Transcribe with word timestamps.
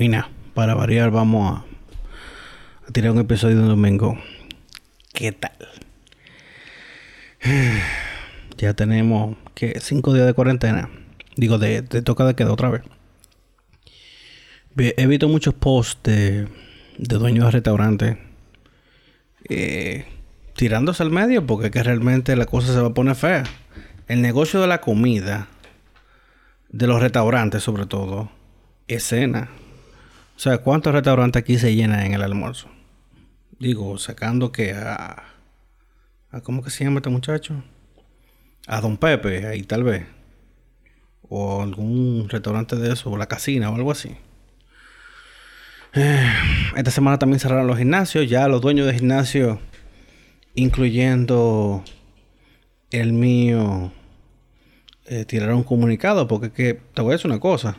Y 0.00 0.08
nada, 0.08 0.30
para 0.54 0.74
variar 0.74 1.10
vamos 1.10 1.60
a, 1.60 2.90
tirar 2.92 3.12
un 3.12 3.18
episodio 3.18 3.56
de 3.56 3.62
un 3.64 3.68
domingo. 3.68 4.18
¿Qué 5.12 5.32
tal? 5.32 5.52
Ya 8.56 8.74
tenemos 8.74 9.36
que 9.54 9.80
cinco 9.80 10.12
días 10.12 10.26
de 10.26 10.34
cuarentena. 10.34 10.90
Digo, 11.36 11.56
de, 11.56 11.80
toca 11.82 12.26
de 12.26 12.34
queda 12.34 12.52
otra 12.52 12.68
vez. 12.68 12.82
Ve- 14.74 14.94
He 14.98 15.06
visto 15.06 15.28
muchos 15.28 15.54
posts 15.54 16.02
de, 16.02 16.46
dueños 16.98 17.46
de 17.46 17.50
restaurantes 17.52 18.18
eh, 19.48 20.04
tirándose 20.56 21.02
al 21.02 21.10
medio 21.10 21.46
porque 21.46 21.70
que 21.70 21.82
realmente 21.82 22.36
la 22.36 22.44
cosa 22.44 22.74
se 22.74 22.80
va 22.80 22.88
a 22.88 22.94
poner 22.94 23.16
fea. 23.16 23.44
El 24.08 24.20
negocio 24.20 24.60
de 24.60 24.66
la 24.66 24.82
comida, 24.82 25.48
de 26.68 26.86
los 26.86 27.00
restaurantes 27.00 27.62
sobre 27.62 27.86
todo, 27.86 28.30
es 28.88 29.04
cena. 29.04 29.48
O 30.40 30.42
sea, 30.42 30.56
¿cuántos 30.56 30.94
restaurantes 30.94 31.42
aquí 31.42 31.58
se 31.58 31.74
llenan 31.74 32.00
en 32.00 32.14
el 32.14 32.22
almuerzo? 32.22 32.70
Digo, 33.58 33.98
sacando 33.98 34.52
que 34.52 34.72
a... 34.72 35.22
a 36.30 36.40
¿Cómo 36.40 36.62
que 36.62 36.70
se 36.70 36.82
llama 36.82 37.00
este 37.00 37.10
muchacho? 37.10 37.62
A 38.66 38.80
Don 38.80 38.96
Pepe, 38.96 39.46
ahí 39.46 39.64
tal 39.64 39.84
vez. 39.84 40.06
O 41.28 41.60
algún 41.62 42.26
restaurante 42.30 42.76
de 42.76 42.90
eso, 42.90 43.10
o 43.10 43.18
la 43.18 43.26
casina 43.26 43.68
o 43.68 43.74
algo 43.74 43.90
así. 43.90 44.16
Eh, 45.92 46.32
esta 46.74 46.90
semana 46.90 47.18
también 47.18 47.38
cerraron 47.38 47.66
los 47.66 47.76
gimnasios. 47.76 48.26
Ya 48.26 48.48
los 48.48 48.62
dueños 48.62 48.86
de 48.86 48.94
gimnasios, 48.94 49.58
incluyendo 50.54 51.84
el 52.90 53.12
mío, 53.12 53.92
eh, 55.04 55.26
tiraron 55.26 55.56
un 55.56 55.64
comunicado. 55.64 56.26
Porque 56.26 56.50
que, 56.50 56.80
te 56.94 57.02
voy 57.02 57.10
a 57.10 57.16
decir 57.16 57.30
una 57.30 57.40
cosa. 57.40 57.76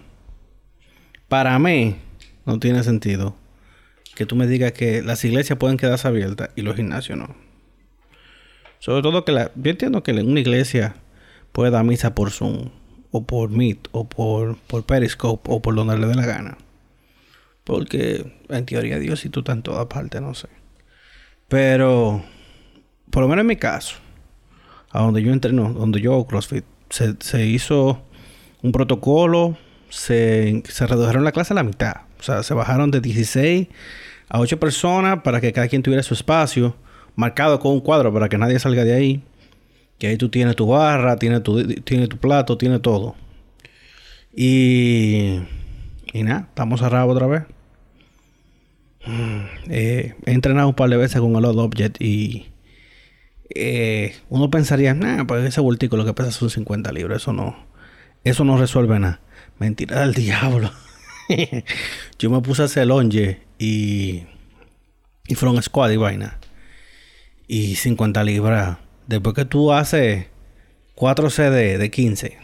Para 1.28 1.58
mí, 1.58 1.98
no 2.52 2.60
tiene 2.60 2.84
sentido 2.84 3.36
que 4.16 4.26
tú 4.26 4.36
me 4.36 4.46
digas 4.46 4.74
que 4.74 5.02
las 5.02 5.24
iglesias 5.24 5.58
pueden 5.58 5.78
quedarse 5.78 6.08
abiertas 6.08 6.50
y 6.56 6.62
los 6.62 6.76
gimnasios 6.76 7.18
no. 7.18 7.34
Sobre 8.80 9.02
todo 9.02 9.24
que 9.24 9.32
la, 9.32 9.52
yo 9.56 9.72
entiendo 9.72 10.04
que 10.04 10.12
una 10.12 10.40
iglesia 10.40 10.96
puede 11.52 11.72
dar 11.72 11.86
misa 11.86 12.14
por 12.14 12.32
Zoom, 12.32 12.72
o 13.12 13.24
por 13.26 13.50
Meet, 13.52 13.88
o 13.92 14.08
por, 14.08 14.58
por 14.58 14.86
Periscope, 14.86 15.50
o 15.52 15.62
por 15.62 15.76
donde 15.76 15.98
le 15.98 16.08
dé 16.08 16.16
la 16.16 16.26
gana. 16.26 16.58
Porque 17.64 18.34
en 18.50 18.66
teoría 18.66 19.00
Dios 19.00 19.24
y 19.26 19.30
tú 19.30 19.42
estás 19.42 19.56
en 19.56 19.64
todas 19.64 19.86
partes, 19.86 20.22
no 20.22 20.34
sé. 20.34 20.48
Pero, 21.48 22.24
por 23.12 23.24
lo 23.24 23.30
menos 23.30 23.44
en 23.44 23.48
mi 23.48 23.56
caso, 23.56 23.98
a 24.90 25.02
donde 25.02 25.22
yo 25.22 25.32
entreno, 25.32 25.74
donde 25.74 26.02
yo 26.02 26.14
hago 26.14 26.28
CrossFit, 26.28 26.66
se 26.90 27.46
hizo 27.46 28.02
un 28.62 28.72
protocolo, 28.72 29.58
se, 29.92 30.64
se 30.68 30.88
redujeron 30.88 31.24
la 31.24 31.32
clase 31.32 31.54
a 31.54 31.56
la 31.56 31.64
mitad. 31.64 31.98
O 32.20 32.24
sea, 32.24 32.42
se 32.44 32.54
bajaron 32.54 32.90
de 32.90 33.02
16 33.02 33.68
a 34.30 34.40
8 34.40 34.60
personas 34.60 35.22
para 35.22 35.42
que 35.42 35.54
cada 35.54 35.68
quien 35.68 35.84
tuviera 35.84 36.02
su 36.02 36.14
espacio, 36.14 36.76
marcado 37.16 37.60
con 37.60 37.74
un 37.74 37.82
cuadro 37.82 38.12
para 38.14 38.30
que 38.30 38.38
nadie 38.38 38.58
salga 38.58 38.84
de 38.84 38.94
ahí. 38.94 39.24
Que 40.00 40.08
ahí 40.08 40.18
tú 40.18 40.30
tienes 40.30 40.56
tu 40.56 40.68
barra, 40.68 41.18
tienes 41.18 41.44
tu, 41.44 41.64
tienes 41.82 42.10
tu 42.10 42.18
plato, 42.18 42.58
tienes 42.58 42.82
todo. 42.82 43.16
Y, 44.34 45.42
y 46.14 46.24
nada, 46.24 46.48
estamos 46.50 46.80
cerrados 46.80 47.14
otra 47.14 47.28
vez. 47.28 47.44
Mm, 49.06 49.42
eh, 49.70 50.16
he 50.26 50.32
entrenado 50.32 50.70
un 50.70 50.76
par 50.76 50.90
de 50.90 50.98
veces 50.98 51.20
con 51.20 51.36
el 51.36 51.46
Odd 51.46 51.60
Object 51.60 52.02
y 52.02 52.48
eh, 53.50 54.16
uno 54.30 54.50
pensaría, 54.50 54.94
nah, 54.94 55.26
pues 55.26 55.44
ese 55.46 55.62
voltico 55.62 55.98
lo 55.98 56.06
que 56.06 56.14
pesa 56.14 56.32
son 56.32 56.50
50 56.50 56.92
libras, 56.92 57.24
eso 57.24 57.34
no, 57.34 57.56
eso 58.24 58.44
no 58.46 58.58
resuelve 58.58 59.00
nada. 59.00 59.20
Mentira 59.62 60.00
del 60.00 60.16
diablo. 60.16 60.72
Yo 62.18 62.32
me 62.32 62.42
puse 62.42 62.64
a 62.64 62.66
hacer 62.66 62.88
longe 62.88 63.42
y, 63.60 64.24
y 65.28 65.36
front 65.36 65.62
squad 65.62 65.92
y 65.92 65.98
vaina. 65.98 66.40
Y 67.48 67.76
50 67.76 68.24
libras. 68.24 68.80
Después 69.06 69.36
que 69.36 69.46
tú 69.46 69.72
haces 69.72 70.26
4 70.96 71.30
CD 71.30 71.78
de 71.78 71.92
15, 71.92 72.40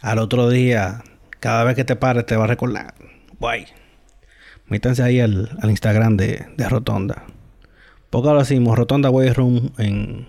al 0.00 0.18
otro 0.18 0.50
día, 0.50 1.04
cada 1.38 1.62
vez 1.62 1.76
que 1.76 1.84
te 1.84 1.94
pares, 1.94 2.26
te 2.26 2.34
va 2.34 2.46
a 2.46 2.48
recordar. 2.48 2.96
Guay. 3.38 3.66
Métanse 4.66 5.04
ahí 5.04 5.20
al, 5.20 5.56
al 5.62 5.70
Instagram 5.70 6.16
de, 6.16 6.48
de 6.56 6.68
Rotonda. 6.68 7.26
Poca 8.10 8.32
lo 8.32 8.40
decimos, 8.40 8.76
Rotonda 8.76 9.08
Way 9.08 9.30
Room 9.34 9.70
en. 9.78 10.26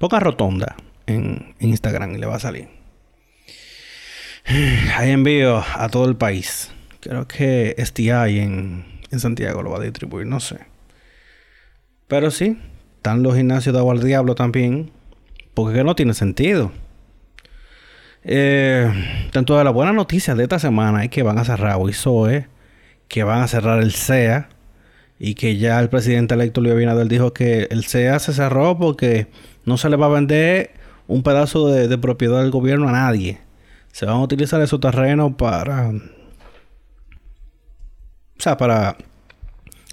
Poca 0.00 0.18
Rotonda 0.18 0.74
en 1.06 1.54
Instagram 1.60 2.16
y 2.16 2.18
le 2.18 2.26
va 2.26 2.34
a 2.34 2.40
salir. 2.40 2.75
Hay 4.96 5.10
envío 5.10 5.64
a 5.74 5.88
todo 5.88 6.08
el 6.08 6.16
país. 6.16 6.70
Creo 7.00 7.26
que 7.26 7.74
STI 7.78 8.38
en, 8.38 8.84
en 9.10 9.20
Santiago 9.20 9.62
lo 9.62 9.70
va 9.70 9.78
a 9.78 9.82
distribuir, 9.82 10.26
no 10.26 10.40
sé. 10.40 10.58
Pero 12.06 12.30
sí, 12.30 12.58
están 12.96 13.22
los 13.22 13.34
gimnasios 13.34 13.72
de 13.72 13.80
agua 13.80 13.94
al 13.94 14.02
diablo 14.02 14.34
también. 14.34 14.90
Porque 15.54 15.82
no 15.82 15.96
tiene 15.96 16.14
sentido. 16.14 16.70
Eh, 18.22 18.92
tanto 19.32 19.56
de 19.56 19.64
las 19.64 19.72
buenas 19.72 19.94
noticias 19.94 20.36
de 20.36 20.42
esta 20.42 20.58
semana 20.58 21.04
es 21.04 21.10
que 21.10 21.22
van 21.22 21.38
a 21.38 21.44
cerrar 21.44 21.78
Zoe, 21.92 22.46
que 23.08 23.24
van 23.24 23.42
a 23.42 23.48
cerrar 23.48 23.80
el 23.82 23.92
CEA 23.92 24.48
y 25.18 25.34
que 25.34 25.56
ya 25.56 25.80
el 25.80 25.88
presidente 25.88 26.34
electo 26.34 26.60
Luis 26.60 26.74
Abinader 26.74 27.08
dijo 27.08 27.32
que 27.32 27.68
el 27.70 27.84
CEA 27.84 28.18
se 28.18 28.32
cerró 28.32 28.76
porque 28.78 29.28
no 29.64 29.78
se 29.78 29.88
le 29.88 29.96
va 29.96 30.06
a 30.06 30.10
vender 30.10 30.72
un 31.06 31.22
pedazo 31.22 31.68
de, 31.68 31.88
de 31.88 31.98
propiedad 31.98 32.42
del 32.42 32.50
gobierno 32.50 32.88
a 32.88 32.92
nadie. 32.92 33.45
Se 33.96 34.04
van 34.04 34.16
a 34.16 34.20
utilizar 34.20 34.60
esos 34.60 34.78
terrenos 34.78 35.36
para... 35.36 35.88
O 35.88 36.00
sea, 38.36 38.58
para... 38.58 38.94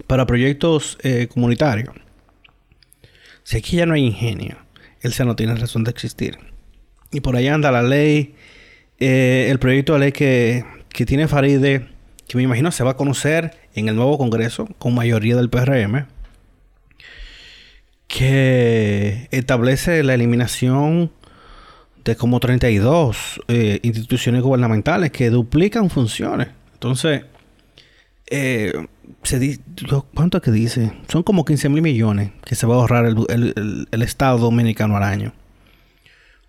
Para 0.06 0.26
proyectos 0.26 0.98
eh, 1.02 1.26
comunitarios. 1.32 1.94
Si 3.44 3.56
aquí 3.56 3.78
ya 3.78 3.86
no 3.86 3.94
hay 3.94 4.04
ingenio, 4.04 4.58
el 5.00 5.14
CEA 5.14 5.24
no 5.24 5.36
tiene 5.36 5.54
razón 5.54 5.84
de 5.84 5.90
existir. 5.90 6.36
Y 7.12 7.20
por 7.20 7.34
ahí 7.34 7.48
anda 7.48 7.72
la 7.72 7.82
ley, 7.82 8.34
eh, 8.98 9.48
el 9.50 9.58
proyecto 9.58 9.94
de 9.94 9.98
ley 10.00 10.12
que, 10.12 10.66
que 10.90 11.06
tiene 11.06 11.26
Faride, 11.26 11.88
que 12.28 12.36
me 12.36 12.42
imagino 12.42 12.72
se 12.72 12.84
va 12.84 12.90
a 12.90 12.96
conocer 12.98 13.56
en 13.74 13.88
el 13.88 13.96
nuevo 13.96 14.18
Congreso 14.18 14.66
con 14.76 14.94
mayoría 14.94 15.34
del 15.34 15.48
PRM, 15.48 16.08
que 18.06 19.28
establece 19.30 20.02
la 20.02 20.12
eliminación 20.12 21.10
de 22.04 22.16
como 22.16 22.38
32 22.40 23.40
eh, 23.48 23.80
instituciones 23.82 24.42
gubernamentales 24.42 25.10
que 25.10 25.30
duplican 25.30 25.88
funciones. 25.90 26.48
Entonces, 26.74 27.24
eh, 28.26 28.72
se 29.22 29.58
¿cuánto 30.14 30.38
es 30.38 30.42
que 30.42 30.50
dice? 30.50 30.92
Son 31.08 31.22
como 31.22 31.44
15 31.44 31.68
mil 31.68 31.82
millones 31.82 32.30
que 32.44 32.54
se 32.54 32.66
va 32.66 32.74
a 32.74 32.78
ahorrar 32.78 33.06
el, 33.06 33.86
el- 33.90 34.02
Estado 34.02 34.38
dominicano 34.38 34.96
al 34.96 35.02
año. 35.02 35.32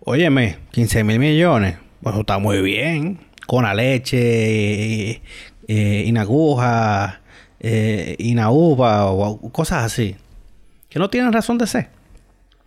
Óyeme, 0.00 0.58
15 0.72 1.04
mil 1.04 1.18
millones. 1.18 1.76
Pues 2.02 2.16
está 2.16 2.38
muy 2.38 2.60
bien. 2.62 3.18
Con 3.46 3.64
la 3.64 3.74
leche, 3.74 5.10
eh, 5.10 5.22
eh, 5.68 6.04
inaguja, 6.06 7.22
eh, 7.60 8.16
inauva 8.18 9.06
cosas 9.52 9.84
así. 9.84 10.16
Que 10.88 10.98
no 10.98 11.08
tienen 11.10 11.32
razón 11.32 11.56
de 11.58 11.66
ser. 11.66 11.88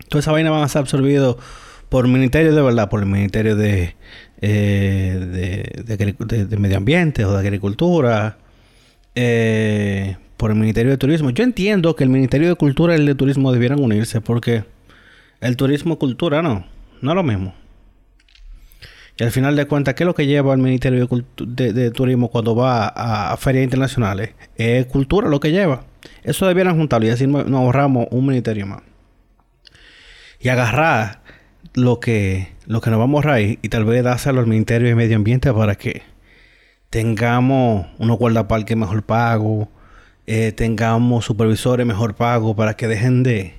Toda 0.10 0.22
esa 0.22 0.32
vaina 0.32 0.50
van 0.50 0.64
a 0.64 0.68
ser 0.68 0.80
absorbidos 0.80 1.38
por 1.90 2.08
ministerios 2.08 2.56
de 2.56 2.62
verdad, 2.62 2.90
por 2.90 3.02
el 3.02 3.08
Ministerio 3.08 3.56
de, 3.56 3.96
eh, 4.42 5.18
de, 5.20 5.96
de 5.98 6.46
de- 6.46 6.58
Medio 6.58 6.78
Ambiente 6.78 7.26
o 7.26 7.34
de 7.34 7.40
Agricultura, 7.40 8.38
eh, 9.16 10.18
por 10.38 10.52
el 10.52 10.58
Ministerio 10.58 10.92
de 10.92 10.98
Turismo. 10.98 11.32
Yo 11.32 11.44
entiendo 11.44 11.96
que 11.96 12.04
el 12.04 12.10
Ministerio 12.10 12.48
de 12.48 12.56
Cultura 12.56 12.94
y 12.94 13.00
el 13.00 13.06
de 13.06 13.16
Turismo 13.16 13.52
debieran 13.52 13.80
unirse 13.80 14.22
porque 14.22 14.64
el 15.42 15.58
turismo 15.58 16.00
cultura 16.00 16.42
no, 16.42 16.66
no 17.02 17.12
es 17.12 17.16
lo 17.16 17.24
mismo. 17.24 17.54
Y 19.18 19.24
al 19.24 19.32
final 19.32 19.58
de 19.58 19.66
cuentas, 19.66 19.96
¿qué 19.96 20.04
es 20.04 20.08
lo 20.08 20.16
que 20.16 20.28
lleva 20.28 20.54
el 20.54 20.62
Ministerio 20.62 21.06
de, 21.38 21.92
Turismo 21.92 22.30
cuando 22.30 22.56
va 22.56 22.88
a, 22.88 23.36
ferias 23.36 23.66
internacionales? 23.66 24.32
Es 24.56 24.86
cultura 24.86 25.28
lo 25.28 25.42
que 25.42 25.52
lleva. 25.52 25.84
Eso 26.24 26.48
debieran 26.48 26.78
juntarlo 26.78 27.08
y 27.08 27.10
así 27.10 27.28
nos 27.28 27.52
ahorramos 27.52 28.08
un 28.12 28.26
ministerio 28.26 28.66
más. 28.66 28.82
Y 30.40 30.48
agarrar 30.48 31.22
lo 31.74 32.00
que, 32.00 32.54
lo 32.66 32.82
que 32.82 32.90
nos 32.90 33.00
vamos 33.00 33.26
a 33.26 33.30
ahorrar 33.30 33.42
y, 33.42 33.58
tal 33.70 33.86
vez 33.86 34.04
dárselo 34.04 34.40
al 34.40 34.48
Ministerio 34.48 34.88
de 34.88 34.96
Medio 34.96 35.16
Ambiente 35.16 35.54
para 35.54 35.76
que 35.76 36.02
tengamos 36.90 37.88
unos 38.00 38.18
guardaparques 38.18 38.76
mejor 38.76 39.04
pagos, 39.04 39.68
eh, 40.28 40.52
tengamos 40.52 41.26
supervisores 41.26 41.86
mejor 41.86 42.16
pagos 42.16 42.56
para 42.56 42.76
que 42.76 42.88
dejen 42.88 43.24
de, 43.24 43.54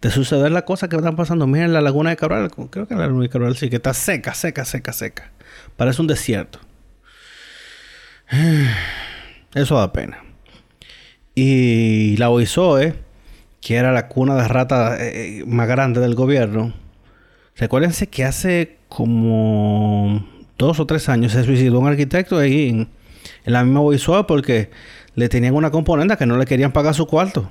de 0.00 0.10
suceder 0.10 0.50
las 0.52 0.64
cosas 0.64 0.88
que 0.88 0.96
están 0.96 1.16
pasando. 1.16 1.46
Miren 1.46 1.72
la 1.72 1.80
laguna 1.80 2.10
de 2.10 2.16
Cabral, 2.16 2.50
creo 2.50 2.86
que 2.86 2.94
la 2.94 3.06
laguna 3.06 3.24
de 3.24 3.28
Cabral 3.28 3.56
sí 3.56 3.68
que 3.68 3.76
está 3.76 3.94
seca, 3.94 4.34
seca, 4.34 4.64
seca, 4.64 4.92
seca. 4.92 5.30
Parece 5.76 6.00
un 6.00 6.08
desierto. 6.08 6.58
Eso 9.54 9.76
da 9.76 9.92
pena. 9.92 10.22
Y 11.34 12.16
la 12.16 12.30
OISOE, 12.30 12.94
que 13.60 13.76
era 13.76 13.92
la 13.92 14.08
cuna 14.08 14.36
de 14.36 14.48
ratas 14.48 15.00
eh, 15.00 15.44
más 15.46 15.68
grande 15.68 16.00
del 16.00 16.14
gobierno, 16.14 16.72
recuérdense 17.60 18.08
que 18.08 18.24
hace 18.24 18.78
como 18.88 20.26
dos 20.56 20.80
o 20.80 20.86
tres 20.86 21.10
años 21.10 21.32
se 21.32 21.44
suicidó 21.44 21.78
un 21.78 21.86
arquitecto 21.86 22.38
ahí 22.38 22.70
en, 22.70 22.88
la 23.44 23.64
misma 23.64 23.86
visual 23.88 24.24
porque 24.26 24.70
le 25.14 25.28
tenían 25.28 25.54
una 25.54 25.70
componente 25.70 26.16
que 26.16 26.24
no 26.24 26.38
le 26.38 26.46
querían 26.46 26.72
pagar 26.72 26.94
su 26.94 27.06
cuarto. 27.06 27.50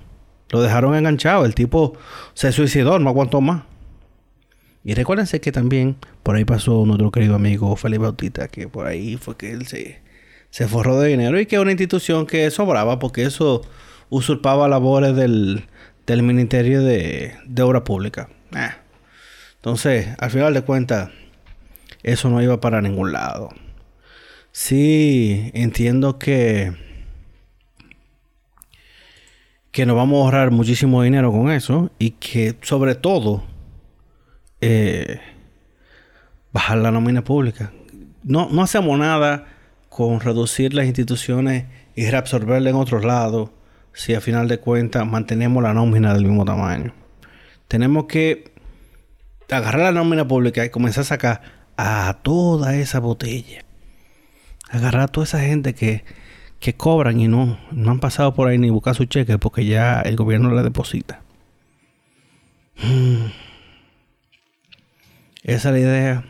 Lo 0.50 0.62
dejaron 0.62 0.96
enganchado. 0.96 1.46
El 1.46 1.54
tipo 1.54 1.94
se 2.34 2.52
suicidó, 2.52 2.98
no 2.98 3.10
aguantó 3.10 3.40
más. 3.40 3.64
Y 4.84 4.96
recuérdense 4.96 5.40
que 5.42 5.52
también 5.52 5.98
por 6.24 6.36
ahí 6.36 6.46
pasó 6.46 6.86
nuestro 6.86 7.12
querido 7.12 7.36
amigo 7.36 7.76
Felipe 7.76 8.04
Bautista, 8.04 8.48
que 8.48 8.68
por 8.68 8.88
ahí 8.88 9.18
fue 9.18 9.38
que 9.38 9.52
él 9.52 9.68
se, 9.68 10.02
se 10.50 10.68
forró 10.68 11.00
de 11.00 11.10
dinero 11.10 11.40
y 11.40 11.46
que 11.46 11.60
una 11.60 11.72
institución 11.72 12.26
que 12.26 12.50
sobraba 12.50 12.98
porque 12.98 13.24
eso 13.24 13.62
usurpaba 14.10 14.68
labores 14.68 15.16
del, 15.16 15.66
del 16.08 16.24
Ministerio 16.24 16.82
de, 16.82 17.34
de 17.46 17.62
Obra 17.62 17.84
Pública. 17.84 18.30
Entonces, 19.60 20.16
al 20.18 20.32
final 20.32 20.54
de 20.54 20.62
cuentas, 20.62 21.10
eso 22.02 22.30
no 22.30 22.42
iba 22.42 22.62
para 22.62 22.82
ningún 22.82 23.12
lado. 23.12 23.50
Sí, 24.52 25.52
entiendo 25.54 26.18
que 26.18 26.74
que 29.72 29.86
nos 29.86 29.96
vamos 29.96 30.20
a 30.20 30.24
ahorrar 30.24 30.52
muchísimo 30.52 31.04
dinero 31.04 31.32
con 31.32 31.52
eso 31.52 31.92
y 32.00 32.12
que 32.12 32.58
sobre 32.62 32.96
todo 32.96 33.44
eh, 34.62 35.20
bajar 36.52 36.80
la 36.80 36.92
nómina 36.92 37.24
pública. 37.24 37.72
No, 38.24 38.50
no 38.50 38.64
hacemos 38.64 38.98
nada 38.98 39.46
con 39.90 40.20
reducir 40.20 40.74
las 40.74 40.86
instituciones 40.86 41.66
y 41.96 42.10
reabsorberla 42.10 42.70
en 42.70 42.76
otros 42.76 43.06
lados 43.06 43.52
si 43.94 44.14
a 44.16 44.22
final 44.22 44.48
de 44.48 44.60
cuentas 44.60 45.06
mantenemos 45.06 45.62
la 45.62 45.74
nómina 45.74 46.14
del 46.14 46.26
mismo 46.26 46.46
tamaño. 46.46 46.94
Tenemos 47.68 48.06
que 48.06 48.52
agarrar 49.50 49.82
la 49.82 49.92
nómina 49.92 50.28
pública 50.28 50.66
y 50.66 50.70
comenzar 50.70 51.02
a 51.02 51.06
sacar 51.06 51.42
a 51.78 52.20
toda 52.22 52.76
esa 52.76 53.00
botella. 53.00 53.64
Agarrar 54.70 55.04
a 55.04 55.08
toda 55.08 55.26
esa 55.26 55.40
gente 55.40 55.74
que, 55.74 56.04
que 56.60 56.76
cobran 56.76 57.20
y 57.20 57.28
no, 57.28 57.60
no 57.72 57.92
han 57.92 58.00
pasado 58.00 58.34
por 58.34 58.48
ahí 58.48 58.58
ni 58.58 58.70
buscar 58.70 58.96
su 58.96 59.06
cheque 59.06 59.38
porque 59.38 59.66
ya 59.66 60.02
el 60.02 60.16
gobierno 60.16 60.54
le 60.54 60.64
deposita. 60.64 61.22
Esa 65.44 65.70
es 65.70 65.74
la 65.74 65.80
idea. 65.80 66.26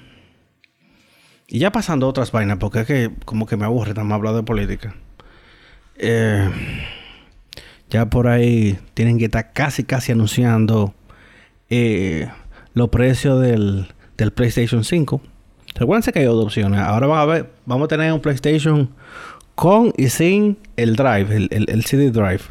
Y 1.47 1.59
ya 1.59 1.71
pasando 1.71 2.05
a 2.05 2.09
otras 2.09 2.31
vainas, 2.31 2.57
porque 2.59 2.81
es 2.81 2.87
que 2.87 3.11
como 3.25 3.47
que 3.47 3.57
me 3.57 3.65
aburre 3.65 3.93
más 3.95 4.15
hablar 4.15 4.35
de 4.35 4.43
política. 4.43 4.95
Eh, 5.97 6.49
ya 7.89 8.05
por 8.05 8.27
ahí 8.27 8.79
tienen 8.93 9.17
que 9.17 9.25
estar 9.25 9.51
casi, 9.51 9.83
casi 9.83 10.11
anunciando 10.11 10.93
eh, 11.69 12.29
los 12.73 12.89
precios 12.89 13.41
del, 13.41 13.87
del 14.17 14.31
PlayStation 14.31 14.83
5. 14.83 15.21
Recuerden 15.75 16.13
que 16.13 16.19
hay 16.19 16.25
dos 16.25 16.43
opciones. 16.43 16.79
Ahora 16.79 17.07
van 17.07 17.19
a 17.19 17.25
ver, 17.25 17.49
vamos 17.65 17.85
a 17.85 17.87
tener 17.87 18.11
un 18.11 18.19
PlayStation 18.19 18.89
con 19.55 19.93
y 19.97 20.09
sin 20.09 20.57
el 20.77 20.95
drive, 20.95 21.35
el, 21.35 21.65
el, 21.67 21.83
CD 21.83 22.11
drive 22.11 22.41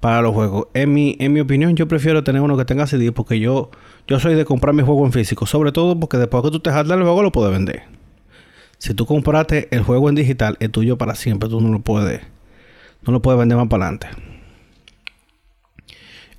para 0.00 0.22
los 0.22 0.34
juegos. 0.34 0.66
En 0.74 0.92
mi, 0.92 1.16
en 1.18 1.32
mi 1.32 1.40
opinión, 1.40 1.76
yo 1.76 1.88
prefiero 1.88 2.22
tener 2.24 2.42
uno 2.42 2.56
que 2.56 2.64
tenga 2.64 2.86
CD 2.86 3.12
porque 3.12 3.40
yo, 3.40 3.70
yo 4.06 4.20
soy 4.20 4.34
de 4.34 4.44
comprar 4.44 4.74
mi 4.74 4.82
juego 4.82 5.04
en 5.06 5.12
físico. 5.12 5.46
Sobre 5.46 5.72
todo 5.72 5.98
porque 5.98 6.18
después 6.18 6.42
que 6.42 6.50
tú 6.50 6.60
te 6.60 6.70
jaldas 6.70 6.98
el 6.98 7.04
juego, 7.04 7.22
lo 7.22 7.32
puedes 7.32 7.52
vender. 7.52 7.84
Si 8.78 8.94
tú 8.94 9.06
compraste 9.06 9.68
el 9.70 9.82
juego 9.82 10.08
en 10.08 10.14
digital, 10.14 10.56
es 10.60 10.70
tuyo 10.70 10.96
para 10.96 11.14
siempre. 11.14 11.48
Tú 11.48 11.60
no 11.60 11.68
lo 11.68 11.80
puedes, 11.80 12.20
no 13.02 13.12
lo 13.12 13.20
puedes 13.20 13.38
vender 13.38 13.58
más 13.58 13.68
para 13.68 13.86
adelante. 13.86 14.08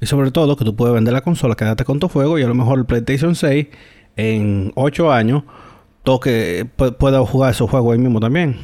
Y 0.01 0.07
sobre 0.07 0.31
todo 0.31 0.57
que 0.57 0.65
tú 0.65 0.75
puedes 0.75 0.95
vender 0.95 1.13
la 1.13 1.21
consola, 1.21 1.56
quédate 1.56 1.86
con 1.86 2.00
tu 2.00 2.09
juego 2.09 2.39
y 2.39 2.44
a 2.44 2.48
lo 2.48 2.56
mejor 2.56 2.80
el 2.80 2.86
PlayStation 2.86 3.36
6 3.36 3.68
en 4.18 4.71
8 4.75 5.12
años 5.12 5.44
toque, 6.03 6.68
pueda 6.75 7.24
jugar 7.24 7.51
esos 7.51 7.69
juegos 7.69 7.94
ahí 7.94 8.00
mismo 8.00 8.19
también. 8.19 8.57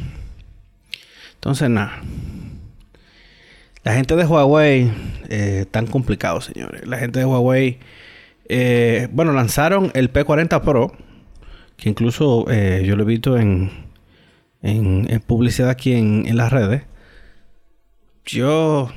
Entonces, 1.35 1.69
nada. 1.69 2.01
La 3.83 3.93
gente 3.93 4.15
de 4.15 4.25
Huawei 4.25 4.91
eh, 5.29 5.65
tan 5.69 5.85
complicado, 5.85 6.41
señores. 6.41 6.87
La 6.87 6.97
gente 6.97 7.19
de 7.19 7.25
Huawei, 7.25 7.77
eh, 8.49 9.07
bueno, 9.11 9.31
lanzaron 9.31 9.91
el 9.93 10.11
P40 10.11 10.61
Pro, 10.61 10.91
que 11.77 11.89
incluso 11.89 12.45
eh, 12.49 12.83
yo 12.83 12.95
lo 12.95 13.03
he 13.03 13.05
visto 13.05 13.37
en, 13.37 13.69
en, 14.63 15.19
publicidad 15.21 15.69
aquí 15.69 15.93
en, 15.93 16.25
en 16.25 16.35
las 16.35 16.51
redes. 16.51 16.81
Yo 18.25 18.89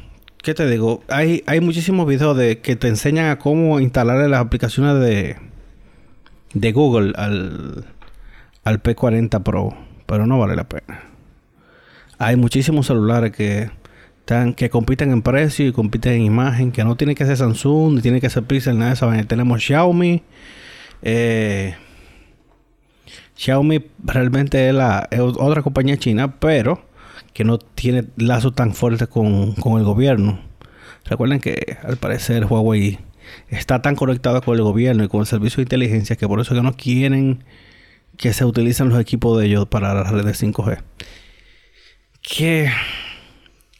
¿qué 0.43 0.55
te 0.55 0.69
digo? 0.69 1.03
Hay, 1.09 1.43
hay 1.47 1.61
muchísimos 1.61 2.07
videos 2.07 2.37
de 2.37 2.61
que 2.61 2.77
te 2.77 2.89
enseñan 2.89 3.31
a 3.31 3.39
cómo 3.39 3.81
instalar 3.81 4.29
las 4.29 4.41
aplicaciones 4.41 5.01
de, 5.01 5.37
de 6.55 6.73
Google 6.73 7.13
al, 7.17 7.85
al 8.65 8.83
P40 8.83 9.43
Pro, 9.43 9.77
pero 10.07 10.27
no 10.27 10.39
vale 10.39 10.57
la 10.57 10.69
pena. 10.69 11.03
Hay 12.19 12.37
muchísimos 12.37 12.87
celulares 12.87 13.33
que 13.33 13.71
están, 14.21 14.55
que 14.55 14.71
compiten 14.71 15.11
en 15.11 15.23
precio 15.23 15.67
y 15.67 15.73
compiten 15.73 16.15
en 16.15 16.23
imagen, 16.23 16.73
que 16.73 16.85
no 16.85 16.97
tiene 16.97 17.15
que 17.15 17.25
ser 17.25 17.37
Samsung, 17.37 17.95
ni 17.95 18.01
tiene 18.03 18.21
que 18.21 18.31
ser 18.31 18.45
Pixel, 18.45 18.79
nada 18.79 18.91
de 18.91 18.95
esa 18.95 19.27
Tenemos 19.27 19.63
Xiaomi. 19.63 20.23
Eh, 21.03 21.75
Xiaomi 23.37 23.87
realmente 24.05 24.69
es, 24.69 24.75
la, 24.75 25.09
es 25.11 25.21
otra 25.21 25.63
compañía 25.63 25.97
china, 25.97 26.39
pero 26.39 26.90
que 27.32 27.44
no 27.44 27.59
tiene 27.59 28.05
lazos 28.17 28.55
tan 28.55 28.75
fuertes 28.75 29.09
con, 29.09 29.53
con 29.55 29.79
el 29.79 29.85
gobierno. 29.85 30.41
Recuerden 31.05 31.41
que 31.41 31.79
al 31.82 31.97
parecer 31.97 32.44
Huawei 32.44 32.99
está 33.49 33.82
tan 33.82 33.97
conectado 33.97 34.43
con 34.43 34.56
el 34.56 34.62
gobierno 34.62 35.05
y 35.05 35.09
con 35.09 35.21
el 35.21 35.27
servicio 35.27 35.56
de 35.56 35.62
inteligencia 35.62 36.17
que 36.17 36.27
por 36.27 36.41
eso 36.41 36.55
que 36.55 36.62
no 36.62 36.73
quieren 36.75 37.44
que 38.17 38.32
se 38.32 38.44
utilicen 38.44 38.91
los 38.91 39.00
equipos 39.00 39.38
de 39.38 39.47
ellos 39.47 39.67
para 39.67 39.94
las 39.94 40.11
redes 40.11 40.43
5G. 40.43 40.82
Que 42.21 42.71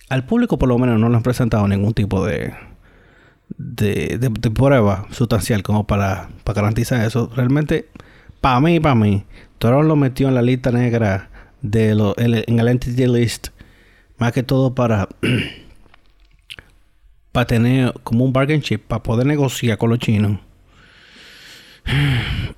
al 0.09 0.25
público 0.25 0.59
por 0.59 0.69
lo 0.69 0.79
menos 0.79 0.99
no 0.99 1.09
le 1.09 1.17
han 1.17 1.23
presentado 1.23 1.69
ningún 1.69 1.93
tipo 1.93 2.25
de, 2.25 2.55
de, 3.59 4.19
de, 4.19 4.51
prueba 4.51 5.07
sustancial 5.11 5.63
como 5.63 5.87
para, 5.87 6.31
para 6.45 6.63
garantizar 6.63 7.05
eso. 7.05 7.31
Realmente, 7.37 7.89
para 8.41 8.61
mí, 8.61 8.81
para 8.81 8.95
mí, 8.95 9.25
lo 9.61 9.97
metió 9.97 10.29
en 10.29 10.35
la 10.35 10.43
lista 10.43 10.71
negra 10.71 11.29
de 11.63 11.95
lo, 11.95 12.15
en 12.17 12.59
el 12.59 12.69
entity 12.69 13.07
list, 13.07 13.49
más 14.19 14.33
que 14.33 14.43
todo 14.43 14.75
para, 14.75 15.09
para 17.33 17.47
tener 17.47 17.95
como 18.03 18.25
un 18.25 18.33
bargain 18.33 18.63
chip, 18.63 18.83
para 18.87 19.03
poder 19.03 19.27
negociar 19.27 19.79
con 19.79 19.91
los 19.91 19.99
chinos. 19.99 20.39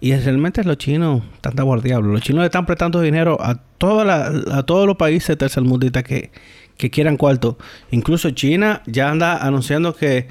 Y 0.01 0.15
realmente 0.15 0.65
los 0.65 0.79
chinos 0.79 1.23
están 1.35 1.55
de 1.55 1.63
guardiablos. 1.63 2.13
Los 2.13 2.23
chinos 2.23 2.45
están 2.45 2.67
prestando 2.67 3.01
dinero 3.01 3.39
a, 3.41 3.55
toda 3.79 4.59
a 4.59 4.63
todos 4.65 4.87
los 4.87 4.97
países 4.97 5.39
tercermundistas 5.39 6.03
que, 6.03 6.31
que 6.77 6.91
quieran 6.91 7.17
cuarto. 7.17 7.57
Incluso 7.91 8.31
China 8.31 8.82
ya 8.87 9.11
anda 9.11 9.39
anunciando 9.39 9.94
que 9.94 10.29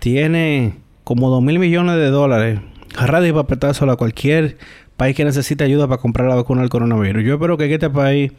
tiene 0.00 0.74
como 1.04 1.30
2 1.30 1.42
mil 1.42 1.58
millones 1.58 1.96
de 1.96 2.10
dólares. 2.10 2.60
Ready 2.94 3.32
para 3.32 3.46
prestárselo 3.46 3.92
a 3.92 3.96
cualquier 3.96 4.58
país 5.02 5.16
que 5.16 5.24
necesita 5.24 5.64
ayuda 5.64 5.88
para 5.88 6.00
comprar 6.00 6.28
la 6.28 6.36
vacuna 6.36 6.60
del 6.60 6.70
coronavirus. 6.70 7.24
Yo 7.24 7.34
espero 7.34 7.58
que 7.58 7.64
en 7.64 7.72
este 7.72 7.90
país 7.90 8.30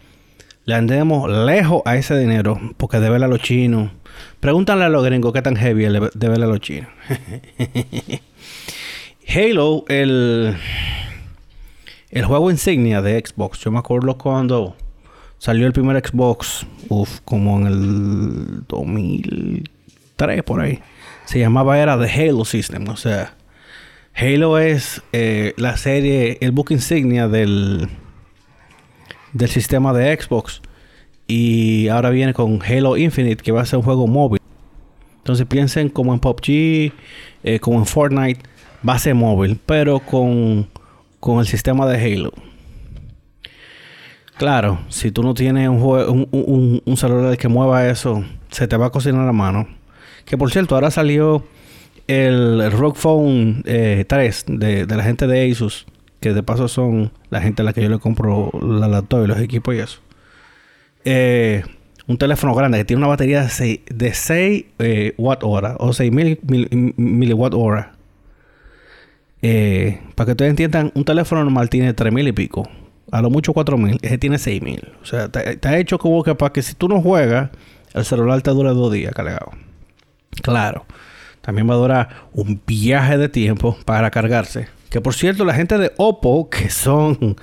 le 0.63 0.75
andemos 0.75 1.29
lejos 1.29 1.81
a 1.83 1.97
ese 1.97 2.17
dinero, 2.17 2.57
porque 2.77 3.01
debe 3.01 3.17
a 3.17 3.27
los 3.27 3.41
chinos. 3.41 3.91
Pregúntale 4.39 4.85
a 4.85 4.87
los 4.87 5.03
gringos 5.03 5.33
qué 5.33 5.41
tan 5.41 5.57
heavy 5.57 5.87
debe 6.13 6.35
a 6.35 6.47
los 6.47 6.61
chinos. 6.61 6.89
Halo, 9.27 9.83
el, 9.89 10.55
el 12.11 12.25
juego 12.25 12.49
insignia 12.49 13.01
de 13.01 13.21
Xbox. 13.21 13.59
Yo 13.59 13.69
me 13.69 13.79
acuerdo 13.79 14.17
cuando 14.17 14.77
salió 15.39 15.67
el 15.67 15.73
primer 15.73 16.01
Xbox, 16.01 16.65
uf, 16.87 17.19
como 17.25 17.59
en 17.59 17.67
el 17.67 18.63
2003 18.69 20.43
por 20.43 20.61
ahí. 20.61 20.79
Se 21.25 21.39
llamaba 21.39 21.77
era 21.77 21.99
The 21.99 22.09
Halo 22.09 22.45
System, 22.45 22.87
o 22.87 22.95
sea, 22.95 23.35
Halo 24.15 24.59
es 24.59 25.01
eh, 25.11 25.53
la 25.57 25.75
serie, 25.75 26.37
el 26.41 26.51
book 26.51 26.67
insignia 26.69 27.27
del, 27.27 27.89
del 29.33 29.49
sistema 29.49 29.91
de 29.93 30.15
Xbox. 30.15 30.61
Y 31.27 31.87
ahora 31.87 32.09
viene 32.11 32.33
con 32.33 32.61
Halo 32.61 32.95
Infinite, 32.97 33.43
que 33.43 33.51
va 33.51 33.61
a 33.61 33.65
ser 33.65 33.77
un 33.77 33.83
juego 33.83 34.07
móvil. 34.07 34.39
Entonces 35.17 35.45
piensen 35.47 35.89
como 35.89 36.13
en 36.13 36.19
PUBG, 36.19 36.93
eh, 37.43 37.59
como 37.59 37.79
en 37.79 37.85
Fortnite, 37.85 38.41
va 38.87 38.93
a 38.93 38.99
ser 38.99 39.15
móvil, 39.15 39.59
pero 39.65 39.99
con, 39.99 40.69
con 41.19 41.39
el 41.39 41.47
sistema 41.47 41.87
de 41.87 41.97
Halo. 41.97 42.33
Claro, 44.37 44.79
si 44.89 45.11
tú 45.11 45.23
no 45.23 45.33
tienes 45.33 45.69
un, 45.69 45.81
un, 45.81 46.27
un, 46.31 46.81
un 46.85 46.97
celular 46.97 47.37
que 47.37 47.47
mueva 47.47 47.87
eso, 47.87 48.23
se 48.49 48.67
te 48.67 48.75
va 48.77 48.87
a 48.87 48.89
cocinar 48.91 49.25
la 49.25 49.31
mano. 49.31 49.67
Que 50.25 50.37
por 50.37 50.51
cierto, 50.51 50.75
ahora 50.75 50.91
salió 50.91 51.45
el 52.07 52.71
Rock 52.71 52.97
Phone 52.97 53.63
3 53.63 53.65
eh, 53.67 54.45
de, 54.47 54.85
la 54.87 55.03
gente 55.03 55.27
de 55.27 55.51
Asus, 55.51 55.85
que 56.19 56.33
de 56.33 56.43
paso 56.43 56.67
son 56.67 57.11
la 57.29 57.41
gente 57.41 57.61
a 57.61 57.65
la 57.65 57.73
que 57.73 57.81
yo 57.81 57.89
le 57.89 57.99
compro 57.99 58.51
la 58.61 58.87
laptop 58.87 59.23
y 59.23 59.27
los 59.27 59.39
equipos 59.39 59.75
y 59.75 59.79
eso. 59.79 59.99
Eh, 61.05 61.63
un 62.07 62.17
teléfono 62.17 62.53
grande 62.53 62.77
que 62.77 62.85
tiene 62.85 62.99
una 62.99 63.07
batería 63.07 63.43
de 63.43 63.49
6, 63.49 63.79
de 63.89 64.13
6 64.13 64.65
eh, 64.79 65.13
watt 65.17 65.43
hora 65.43 65.75
o 65.79 65.93
6000 65.93 66.39
mil, 66.43 66.93
miliwatt 66.97 67.53
hora. 67.53 67.93
para 69.41 70.25
que 70.25 70.31
ustedes 70.31 70.49
entiendan, 70.49 70.91
un 70.95 71.05
teléfono 71.05 71.43
normal 71.43 71.69
tiene 71.69 71.93
3000 71.93 72.27
y 72.27 72.31
pico. 72.31 72.69
A 73.11 73.21
lo 73.21 73.29
mucho 73.29 73.53
4000. 73.53 73.99
Ese 74.01 74.17
tiene 74.17 74.39
6000. 74.39 74.91
O 75.01 75.05
sea, 75.05 75.25
está, 75.25 75.77
hecho 75.77 75.99
como 75.99 76.23
que 76.23 76.33
para 76.35 76.51
que 76.51 76.61
si 76.61 76.73
tú 76.73 76.87
no 76.87 77.01
juegas, 77.01 77.51
el 77.93 78.05
celular 78.05 78.41
te 78.41 78.51
dura 78.51 78.71
dos 78.71 78.91
días 78.91 79.13
cargado. 79.13 79.51
Claro. 80.41 80.85
También 81.43 81.69
va 81.69 81.73
a 81.73 81.77
durar 81.77 82.09
un 82.31 82.61
viaje 82.65 83.17
de 83.17 83.27
tiempo 83.27 83.77
para 83.83 84.09
cargarse. 84.09 84.69
Que 84.89 85.01
por 85.01 85.13
cierto, 85.13 85.43
la 85.43 85.53
gente 85.53 85.77
de 85.77 85.91
Oppo, 85.97 86.49
que 86.49 86.69
son 86.69 87.35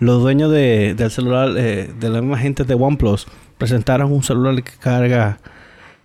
los 0.00 0.20
dueños 0.20 0.52
del 0.52 1.10
celular, 1.10 1.54
eh, 1.56 1.90
de 1.98 2.10
la 2.10 2.20
misma 2.20 2.36
gente 2.36 2.64
de 2.64 2.74
OnePlus, 2.74 3.26
presentaron 3.56 4.12
un 4.12 4.22
celular 4.22 4.62
que 4.62 4.72
carga 4.78 5.38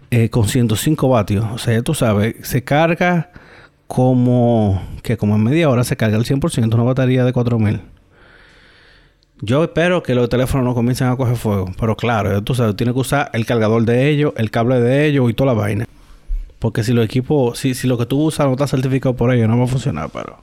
eh, 0.10 0.30
con 0.30 0.48
105 0.48 1.10
vatios. 1.10 1.46
O 1.52 1.58
sea, 1.58 1.82
tú 1.82 1.94
sabes, 1.94 2.36
se 2.44 2.64
carga 2.64 3.32
como 3.88 4.82
que 5.04 5.18
como 5.18 5.36
en 5.36 5.44
media 5.44 5.70
hora 5.70 5.84
se 5.84 5.98
carga 5.98 6.16
el 6.18 6.24
100% 6.24 6.74
una 6.74 6.84
batería 6.84 7.26
de 7.26 7.34
4000. 7.34 7.82
Yo 9.42 9.66
espero 9.66 10.02
que 10.02 10.16
los 10.16 10.30
teléfonos 10.30 10.66
no 10.66 10.74
comiencen 10.74 11.10
a 11.10 11.18
coger 11.18 11.36
fuego. 11.36 11.70
Pero 11.78 11.98
claro, 11.98 12.42
tú 12.42 12.56
sabes, 12.56 12.78
tienes 12.78 12.94
que 12.94 13.02
usar 13.02 13.30
el 13.34 13.46
cargador 13.46 13.84
de 13.84 14.08
ellos, 14.08 14.32
el 14.38 14.50
cable 14.50 14.80
de 14.80 15.08
ellos 15.08 15.30
y 15.30 15.34
toda 15.34 15.54
la 15.54 15.60
vaina. 15.60 15.86
Porque 16.64 16.82
si 16.82 16.94
los 16.94 17.04
equipos, 17.04 17.60
si, 17.60 17.74
si 17.74 17.90
lo 17.90 17.98
que 17.98 18.06
tú 18.06 18.22
usas 18.22 18.46
no 18.46 18.54
está 18.54 18.68
certificado 18.68 19.18
por 19.18 19.34
ellos, 19.34 19.50
no 19.50 19.58
va 19.58 19.66
a 19.66 19.68
funcionar, 19.68 20.10
pero... 20.14 20.38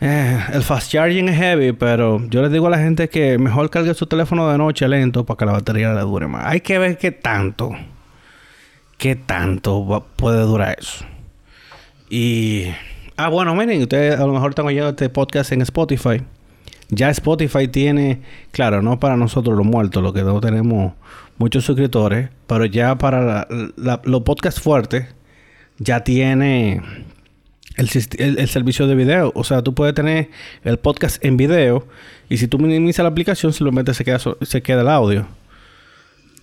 Eh, 0.00 0.40
el 0.54 0.62
fast 0.62 0.90
charging 0.90 1.28
es 1.28 1.36
heavy, 1.36 1.72
pero 1.72 2.26
yo 2.30 2.40
les 2.40 2.50
digo 2.50 2.66
a 2.66 2.70
la 2.70 2.78
gente 2.78 3.10
que 3.10 3.36
mejor 3.36 3.68
cargue 3.68 3.92
su 3.92 4.06
teléfono 4.06 4.50
de 4.50 4.56
noche 4.56 4.88
lento 4.88 5.26
para 5.26 5.36
que 5.36 5.44
la 5.44 5.52
batería 5.52 5.92
le 5.92 6.00
dure 6.00 6.28
más. 6.28 6.46
Hay 6.46 6.62
que 6.62 6.78
ver 6.78 6.96
qué 6.96 7.10
tanto, 7.10 7.72
qué 8.96 9.16
tanto 9.16 10.06
puede 10.16 10.40
durar 10.44 10.78
eso. 10.80 11.04
Y. 12.08 12.64
Ah, 13.18 13.28
bueno, 13.28 13.54
miren, 13.54 13.82
ustedes 13.82 14.18
a 14.18 14.26
lo 14.26 14.32
mejor 14.32 14.52
están 14.52 14.64
oyendo 14.64 14.88
este 14.88 15.10
podcast 15.10 15.52
en 15.52 15.60
Spotify. 15.60 16.22
Ya 16.88 17.10
Spotify 17.10 17.68
tiene, 17.68 18.22
claro, 18.50 18.80
no 18.80 18.98
para 18.98 19.18
nosotros 19.18 19.58
los 19.58 19.66
muertos, 19.66 20.02
lo 20.02 20.14
que 20.14 20.22
no 20.22 20.40
tenemos 20.40 20.94
muchos 21.40 21.64
suscriptores, 21.64 22.28
pero 22.46 22.66
ya 22.66 22.98
para 22.98 23.48
los 24.04 24.22
podcasts 24.22 24.60
fuertes, 24.60 25.06
ya 25.78 26.04
tiene 26.04 26.82
el, 27.76 27.88
servicio 28.48 28.86
de 28.86 28.94
video. 28.94 29.32
O 29.34 29.42
sea, 29.42 29.62
tú 29.62 29.74
puedes 29.74 29.94
tener 29.94 30.28
el 30.64 30.78
podcast 30.78 31.24
en 31.24 31.38
video 31.38 31.88
y 32.28 32.36
si 32.36 32.46
tú 32.46 32.58
minimizas 32.58 33.04
la 33.04 33.08
aplicación, 33.08 33.54
simplemente 33.54 33.94
se 33.94 34.04
queda, 34.04 34.18
se 34.42 34.62
queda 34.62 34.82
el 34.82 34.88
audio. 34.88 35.26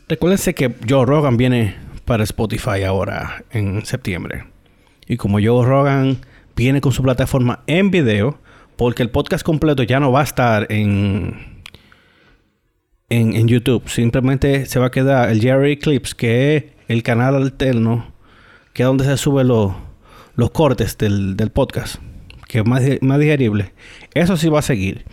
Recuérdense 0.09 0.55
que 0.55 0.73
Joe 0.89 1.05
Rogan 1.05 1.37
viene 1.37 1.75
para 2.03 2.23
Spotify 2.23 2.83
ahora 2.83 3.43
en 3.51 3.85
septiembre. 3.85 4.45
Y 5.07 5.17
como 5.17 5.37
Joe 5.39 5.63
Rogan 5.63 6.17
viene 6.55 6.81
con 6.81 6.91
su 6.91 7.03
plataforma 7.03 7.59
en 7.67 7.91
video, 7.91 8.39
porque 8.77 9.03
el 9.03 9.11
podcast 9.11 9.45
completo 9.45 9.83
ya 9.83 9.99
no 9.99 10.11
va 10.11 10.21
a 10.21 10.23
estar 10.23 10.65
en, 10.71 11.56
en, 13.09 13.47
YouTube. 13.47 13.87
Simplemente 13.87 14.65
se 14.65 14.79
va 14.79 14.87
a 14.87 14.91
quedar 14.91 15.29
el 15.29 15.41
Jerry 15.41 15.77
Clips, 15.77 16.15
que 16.15 16.55
es 16.55 16.63
el 16.87 17.03
canal 17.03 17.35
alterno, 17.35 18.13
que 18.73 18.83
es 18.83 18.87
donde 18.87 19.05
se 19.05 19.17
suben 19.17 19.47
los, 19.47 19.73
los 20.35 20.51
cortes 20.51 20.97
del, 20.97 21.35
podcast, 21.53 21.95
que 22.47 22.59
es 22.59 22.65
más, 22.65 22.83
más 23.01 23.19
digerible. 23.19 23.73
Eso 24.13 24.37
sí 24.37 24.49
va 24.49 24.59
a 24.59 24.63
seguir. 24.63 25.05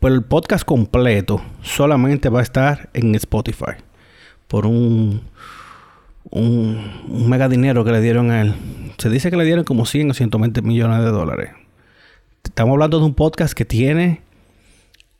Pero 0.00 0.14
el 0.14 0.22
podcast 0.22 0.64
completo 0.64 1.42
solamente 1.62 2.28
va 2.28 2.40
a 2.40 2.42
estar 2.42 2.90
en 2.92 3.14
Spotify. 3.14 3.72
Por 4.46 4.66
un 4.66 5.22
un, 6.30 7.28
mega 7.28 7.48
dinero 7.48 7.84
que 7.84 7.92
le 7.92 8.00
dieron 8.00 8.30
a 8.30 8.42
él. 8.42 8.54
Se 8.98 9.08
dice 9.08 9.30
que 9.30 9.36
le 9.36 9.44
dieron 9.44 9.64
como 9.64 9.86
100 9.86 10.10
o 10.10 10.14
120 10.14 10.62
millones 10.62 11.00
de 11.00 11.10
dólares. 11.10 11.50
Estamos 12.44 12.74
hablando 12.74 12.98
de 12.98 13.06
un 13.06 13.14
podcast 13.14 13.54
que 13.54 13.64
tiene 13.64 14.22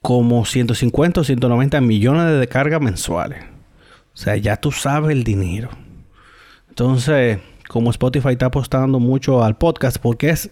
como 0.06 0.44
150 0.44 1.20
o 1.20 1.24
190 1.24 1.80
millones 1.80 2.26
de 2.26 2.38
descargas 2.38 2.80
mensuales. 2.80 3.42
O 3.42 4.16
sea, 4.16 4.36
ya 4.36 4.54
tú 4.56 4.70
sabes 4.70 5.10
el 5.10 5.24
dinero. 5.24 5.68
Entonces, 6.68 7.40
como 7.66 7.90
Spotify 7.90 8.28
está 8.28 8.46
apostando 8.46 9.00
mucho 9.00 9.42
al 9.42 9.56
podcast, 9.56 9.96
porque 10.00 10.30
es 10.30 10.48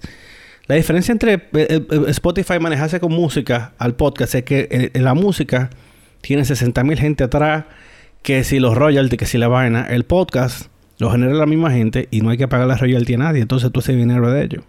la 0.66 0.74
diferencia 0.74 1.12
entre 1.12 1.34
eh, 1.34 1.40
eh, 1.52 1.86
Spotify 2.08 2.58
manejarse 2.58 2.98
con 2.98 3.12
música 3.12 3.74
al 3.78 3.94
podcast 3.94 4.34
es 4.34 4.42
que 4.42 4.66
eh, 4.72 5.00
la 5.00 5.14
música 5.14 5.70
tiene 6.20 6.44
60 6.44 6.82
mil 6.82 6.98
gente 6.98 7.22
atrás 7.22 7.66
que 8.24 8.42
si 8.42 8.58
los 8.58 8.76
royalties, 8.76 9.20
que 9.20 9.26
si 9.26 9.38
la 9.38 9.46
vaina, 9.46 9.86
el 9.88 10.02
podcast 10.02 10.66
lo 10.98 11.12
genera 11.12 11.32
la 11.32 11.46
misma 11.46 11.70
gente 11.70 12.08
y 12.10 12.22
no 12.22 12.30
hay 12.30 12.38
que 12.38 12.48
pagar 12.48 12.66
la 12.66 12.76
royalty 12.76 13.14
a 13.14 13.18
nadie, 13.18 13.42
entonces 13.42 13.70
tú 13.70 13.78
haces 13.78 13.94
dinero 13.94 14.32
de 14.32 14.46
ellos. 14.46 14.64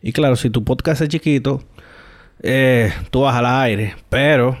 Y 0.00 0.12
claro, 0.12 0.36
si 0.36 0.48
tu 0.48 0.62
podcast 0.62 1.02
es 1.02 1.08
chiquito, 1.08 1.64
eh, 2.42 2.92
tú 3.10 3.20
vas 3.20 3.36
al 3.36 3.46
aire, 3.46 3.94
pero 4.08 4.58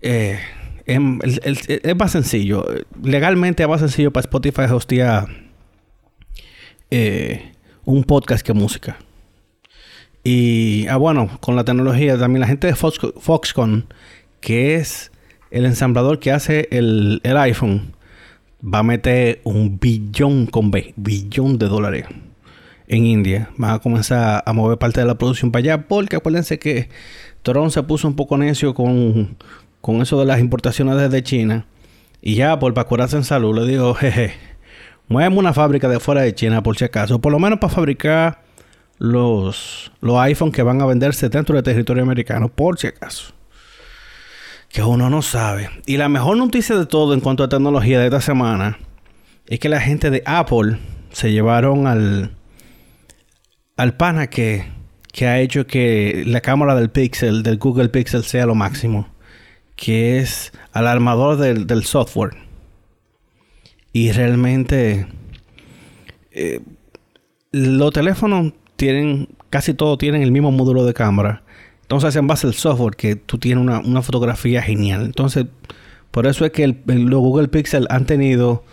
eh, 0.00 0.38
es, 0.84 1.96
más 1.96 2.12
sencillo. 2.12 2.66
Legalmente 3.02 3.62
es 3.62 3.68
más 3.68 3.80
sencillo 3.80 4.12
para 4.12 4.22
Spotify 4.22 4.62
hostear 4.62 5.28
eh, 6.90 7.52
un 7.84 8.04
podcast 8.04 8.44
que 8.44 8.52
música. 8.52 8.98
Y, 10.24 10.88
ah, 10.88 10.96
bueno, 10.96 11.38
con 11.40 11.54
la 11.54 11.64
tecnología 11.64 12.18
también 12.18 12.40
la 12.40 12.48
gente 12.48 12.66
de 12.66 12.74
Foxconn, 12.74 13.86
que 14.40 14.74
es 14.74 15.12
el 15.52 15.64
ensamblador 15.64 16.18
que 16.18 16.32
hace 16.32 16.68
el, 16.72 17.20
iPhone 17.24 17.94
va 18.62 18.80
a 18.80 18.82
meter 18.82 19.40
un 19.44 19.78
billón 19.78 20.46
con 20.46 20.72
B, 20.72 20.92
billón 20.96 21.58
de 21.58 21.68
dólares 21.68 22.06
en 22.88 23.06
India. 23.06 23.50
Va 23.62 23.74
a 23.74 23.78
comenzar 23.78 24.42
a 24.44 24.52
mover 24.52 24.78
parte 24.78 25.00
de 25.00 25.06
la 25.06 25.16
producción 25.16 25.50
para 25.50 25.60
allá 25.60 25.88
porque 25.88 26.16
acuérdense 26.16 26.58
que 26.58 26.88
Tron 27.42 27.70
se 27.70 27.82
puso 27.82 28.08
un 28.08 28.16
poco 28.16 28.36
necio 28.38 28.74
con, 28.74 29.36
con 29.80 30.02
eso 30.02 30.18
de 30.18 30.26
las 30.26 30.40
importaciones 30.40 30.96
desde 30.96 31.22
China. 31.22 31.66
Y 32.22 32.34
ya, 32.34 32.58
por 32.58 32.74
para 32.74 32.88
curarse 32.88 33.16
en 33.16 33.24
salud, 33.24 33.56
le 33.56 33.66
digo, 33.66 33.94
jeje, 33.94 34.34
muéveme 35.08 35.38
una 35.38 35.52
fábrica 35.52 35.88
de 35.88 36.00
fuera 36.00 36.22
de 36.22 36.34
China 36.34 36.62
por 36.62 36.76
si 36.76 36.84
acaso. 36.84 37.20
Por 37.20 37.32
lo 37.32 37.38
menos 37.38 37.58
para 37.58 37.72
fabricar 37.72 38.42
los, 38.98 39.92
los 40.00 40.18
iPhones 40.18 40.54
que 40.54 40.62
van 40.62 40.80
a 40.80 40.86
venderse 40.86 41.28
dentro 41.28 41.54
del 41.54 41.64
territorio 41.64 42.02
americano, 42.02 42.48
por 42.48 42.78
si 42.78 42.88
acaso 42.88 43.36
que 44.68 44.82
uno 44.82 45.08
no 45.08 45.22
sabe. 45.22 45.70
Y 45.86 45.96
la 45.96 46.10
mejor 46.10 46.36
noticia 46.36 46.76
de 46.76 46.84
todo 46.84 47.14
en 47.14 47.20
cuanto 47.20 47.42
a 47.42 47.48
tecnología 47.48 47.98
de 47.98 48.06
esta 48.06 48.20
semana 48.20 48.78
es 49.46 49.58
que 49.58 49.70
la 49.70 49.80
gente 49.80 50.10
de 50.10 50.22
Apple 50.26 50.78
se 51.12 51.32
llevaron 51.32 51.86
al, 51.86 52.36
al 53.76 53.96
pana 53.96 54.28
que, 54.28 54.64
que 55.12 55.26
ha 55.26 55.40
hecho 55.40 55.66
que 55.66 56.24
la 56.26 56.40
cámara 56.40 56.74
del 56.74 56.90
Pixel, 56.90 57.42
del 57.42 57.58
Google 57.58 57.88
Pixel, 57.88 58.24
sea 58.24 58.46
lo 58.46 58.54
máximo, 58.54 59.08
que 59.76 60.18
es 60.18 60.52
al 60.72 60.86
armador 60.86 61.36
del, 61.36 61.84
software. 61.84 62.32
Y 63.92 64.12
realmente 64.12 65.06
eh, 66.32 66.60
los 67.52 67.92
teléfonos 67.92 68.52
tienen, 68.76 69.28
casi 69.50 69.74
todos 69.74 69.98
tienen 69.98 70.22
el 70.22 70.32
mismo 70.32 70.50
módulo 70.52 70.84
de 70.84 70.94
cámara. 70.94 71.42
Entonces, 71.82 72.16
en 72.16 72.26
base 72.26 72.46
al 72.46 72.54
software, 72.54 72.96
que 72.96 73.16
tú 73.16 73.38
tienes 73.38 73.62
una, 73.62 74.02
fotografía 74.02 74.60
genial. 74.60 75.04
Entonces, 75.04 75.46
por 76.10 76.26
eso 76.26 76.44
es 76.44 76.50
que 76.50 76.64
el, 76.64 76.82
los 76.86 77.20
Google 77.20 77.48
Pixel 77.48 77.86
han 77.90 78.06
tenido 78.06 78.64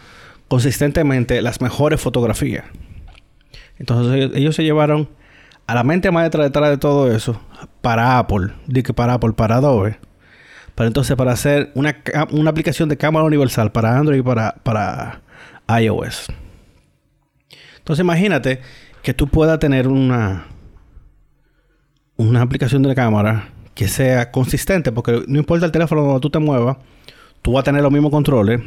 consistentemente 0.47 1.41
las 1.41 1.61
mejores 1.61 2.01
fotografías. 2.01 2.65
Entonces, 3.77 4.31
ellos, 4.35 4.55
se 4.55 4.63
llevaron 4.63 5.09
a 5.67 5.75
la 5.75 5.83
mente 5.83 6.11
maestra 6.11 6.43
detrás 6.43 6.69
de 6.69 6.77
todo 6.77 7.11
eso 7.11 7.39
para 7.81 8.19
Apple. 8.19 8.53
Dije 8.67 8.93
para 8.93 9.15
Apple, 9.15 9.33
para 9.33 9.57
Adobe. 9.57 9.99
Para 10.75 10.87
entonces, 10.87 11.15
para 11.15 11.31
hacer 11.31 11.71
una, 11.75 11.97
una 12.31 12.49
aplicación 12.49 12.89
de 12.89 12.97
cámara 12.97 13.25
universal 13.25 13.71
para 13.71 13.97
Android 13.97 14.19
y 14.19 14.23
para, 14.23 14.55
para 14.63 15.21
iOS. 15.79 16.27
Entonces, 17.77 18.03
imagínate 18.03 18.61
que 19.01 19.13
tú 19.13 19.27
puedas 19.27 19.59
tener 19.59 19.87
una 19.87 20.45
una 22.15 22.41
aplicación 22.41 22.83
de 22.83 22.95
cámara 22.95 23.49
que 23.73 23.87
sea 23.87 24.31
consistente, 24.31 24.91
porque 24.91 25.23
no 25.27 25.39
importa 25.39 25.65
el 25.65 25.71
teléfono 25.71 26.03
donde 26.03 26.19
tú 26.19 26.29
te 26.29 26.39
muevas, 26.39 26.77
tú 27.41 27.53
vas 27.53 27.61
a 27.61 27.63
tener 27.63 27.81
los 27.81 27.91
mismos 27.91 28.11
controles 28.11 28.61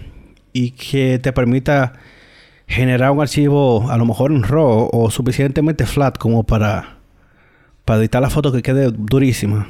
y 0.52 0.72
que 0.72 1.18
te 1.18 1.32
permita 1.32 1.92
generar 2.66 3.10
un 3.10 3.20
archivo 3.20 3.90
a 3.90 3.96
lo 3.96 4.04
mejor 4.04 4.32
en 4.32 4.42
RAW 4.42 4.90
o 4.92 5.10
suficientemente 5.10 5.86
flat 5.86 6.18
como 6.18 6.44
para, 6.44 6.98
para 7.84 8.00
editar 8.00 8.20
la 8.20 8.30
foto 8.30 8.52
que 8.52 8.62
quede 8.62 8.90
durísima. 8.92 9.68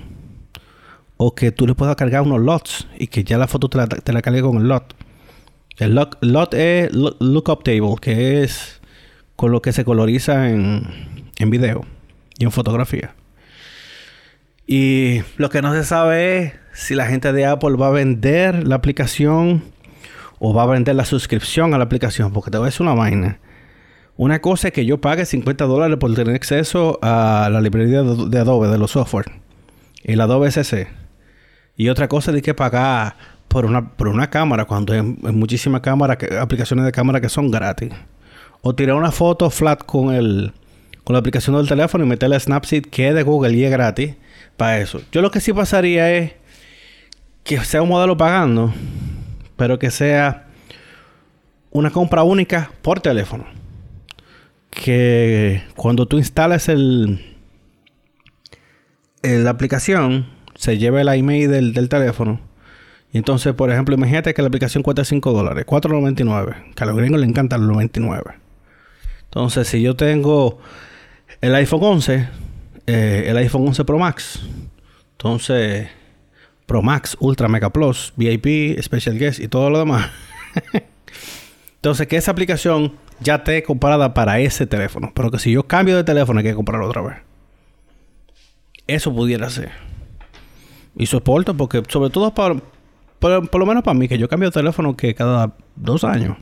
O 1.18 1.34
que 1.34 1.50
tú 1.50 1.66
le 1.66 1.74
puedas 1.74 1.96
cargar 1.96 2.22
unos 2.22 2.40
lots 2.40 2.88
y 2.98 3.06
que 3.06 3.24
ya 3.24 3.38
la 3.38 3.46
foto 3.46 3.68
te 3.68 3.78
la, 3.78 3.86
te 3.86 4.12
la 4.12 4.20
cargue 4.20 4.42
con 4.42 4.58
el 4.58 4.68
lot. 4.68 4.94
El 5.78 5.94
lot, 5.94 6.18
lot 6.20 6.52
es 6.54 6.90
lookup 6.92 7.62
table, 7.62 7.96
que 8.00 8.42
es 8.42 8.80
con 9.34 9.52
lo 9.52 9.62
que 9.62 9.72
se 9.72 9.84
coloriza 9.84 10.50
en, 10.50 11.30
en 11.38 11.50
video 11.50 11.84
y 12.38 12.44
en 12.44 12.50
fotografía. 12.50 13.14
Y 14.66 15.22
lo 15.36 15.48
que 15.48 15.62
no 15.62 15.72
se 15.72 15.84
sabe 15.84 16.42
es 16.42 16.52
si 16.72 16.94
la 16.94 17.06
gente 17.06 17.32
de 17.32 17.46
Apple 17.46 17.76
va 17.76 17.88
a 17.88 17.92
vender 17.92 18.66
la 18.66 18.76
aplicación 18.76 19.62
o 20.38 20.54
va 20.54 20.64
a 20.64 20.66
vender 20.66 20.94
la 20.94 21.04
suscripción 21.04 21.74
a 21.74 21.78
la 21.78 21.84
aplicación. 21.84 22.32
Porque 22.32 22.50
te 22.50 22.58
voy 22.58 22.66
a 22.66 22.70
decir 22.70 22.82
una 22.82 22.94
vaina. 22.94 23.38
Una 24.16 24.40
cosa 24.40 24.68
es 24.68 24.74
que 24.74 24.86
yo 24.86 25.00
pague 25.00 25.26
50 25.26 25.64
dólares 25.66 25.98
por 25.98 26.14
tener 26.14 26.34
acceso 26.34 26.98
a 27.02 27.48
la 27.52 27.60
librería 27.60 28.02
de 28.02 28.38
Adobe, 28.38 28.68
de 28.68 28.78
los 28.78 28.92
software. 28.92 29.26
el 30.04 30.20
Adobe 30.20 30.50
SC. 30.50 30.88
Y 31.76 31.90
otra 31.90 32.08
cosa 32.08 32.32
de 32.32 32.40
que 32.40 32.54
pagar 32.54 33.16
por 33.48 33.66
una, 33.66 33.90
por 33.90 34.08
una 34.08 34.30
cámara 34.30 34.64
cuando 34.64 34.94
hay, 34.94 35.02
muchísimas 35.02 35.82
cámaras, 35.82 36.18
aplicaciones 36.40 36.86
de 36.86 36.92
cámara 36.92 37.20
que 37.20 37.28
son 37.28 37.50
gratis. 37.50 37.92
O 38.62 38.74
tirar 38.74 38.96
una 38.96 39.12
foto 39.12 39.50
flat 39.50 39.84
con 39.84 40.14
el 40.14 40.52
con 41.04 41.14
la 41.14 41.20
aplicación 41.20 41.54
del 41.54 41.68
teléfono 41.68 42.02
y 42.02 42.08
meterle 42.08 42.40
Snapseed 42.40 42.86
que 42.86 43.08
es 43.08 43.14
de 43.14 43.22
Google 43.22 43.54
y 43.54 43.62
es 43.62 43.70
gratis 43.70 44.16
para 44.56 44.80
eso. 44.80 45.00
Yo 45.12 45.22
lo 45.22 45.30
que 45.30 45.38
sí 45.40 45.52
pasaría 45.52 46.12
es 46.12 46.32
que 47.44 47.60
sea 47.60 47.80
un 47.80 47.90
modelo 47.90 48.16
pagando, 48.16 48.74
pero 49.56 49.78
que 49.78 49.90
sea 49.90 50.46
una 51.70 51.90
compra 51.90 52.22
única 52.22 52.70
por 52.82 53.00
teléfono. 53.00 53.44
Que 54.70 55.62
cuando 55.74 56.06
tú 56.06 56.18
instales 56.18 56.68
el, 56.68 57.36
la 59.22 59.50
aplicación, 59.50 60.26
se 60.54 60.78
lleve 60.78 61.04
la 61.04 61.16
email 61.16 61.50
del, 61.50 61.72
del 61.72 61.88
teléfono. 61.88 62.40
Y 63.12 63.18
entonces, 63.18 63.54
por 63.54 63.70
ejemplo, 63.70 63.94
imagínate 63.94 64.34
que 64.34 64.42
la 64.42 64.48
aplicación 64.48 64.82
cuesta 64.82 65.04
5 65.04 65.32
dólares, 65.32 65.64
4.99. 65.66 66.74
Que 66.74 66.84
a 66.84 66.86
los 66.86 66.96
gringos 66.96 67.20
les 67.20 67.28
encantan 67.28 67.60
los 67.60 67.70
99. 67.70 68.22
Entonces, 69.24 69.68
si 69.68 69.80
yo 69.80 69.96
tengo 69.96 70.58
el 71.40 71.54
iPhone 71.54 71.80
11, 71.82 72.28
eh, 72.86 73.24
el 73.26 73.36
iPhone 73.38 73.68
11 73.68 73.84
Pro 73.84 73.98
Max, 73.98 74.40
entonces 75.12 75.88
Pro 76.66 76.82
Max, 76.82 77.16
Ultra 77.20 77.48
Mega 77.48 77.70
Plus, 77.70 78.12
VIP, 78.16 78.80
Special 78.82 79.18
Guest 79.18 79.40
y 79.40 79.48
todo 79.48 79.70
lo 79.70 79.78
demás. 79.78 80.10
entonces, 81.76 82.06
que 82.08 82.16
esa 82.16 82.32
aplicación 82.32 82.94
ya 83.20 83.36
esté 83.36 83.62
comparada 83.62 84.14
para 84.14 84.40
ese 84.40 84.66
teléfono. 84.66 85.12
Pero 85.14 85.30
que 85.30 85.38
si 85.38 85.52
yo 85.52 85.66
cambio 85.66 85.96
de 85.96 86.04
teléfono 86.04 86.38
hay 86.38 86.44
que 86.44 86.54
comprarlo 86.54 86.86
otra 86.88 87.02
vez. 87.02 87.16
Eso 88.86 89.14
pudiera 89.14 89.48
ser. 89.50 89.70
Y 90.96 91.06
soporto 91.06 91.56
porque, 91.56 91.82
sobre 91.88 92.10
todo 92.10 92.34
para, 92.34 92.56
por, 93.18 93.58
lo 93.58 93.66
menos 93.66 93.82
para 93.82 93.98
mí, 93.98 94.08
que 94.08 94.18
yo 94.18 94.28
cambio 94.28 94.48
de 94.50 94.54
teléfono 94.54 94.96
que 94.96 95.14
cada 95.14 95.54
dos 95.74 96.04
años. 96.04 96.36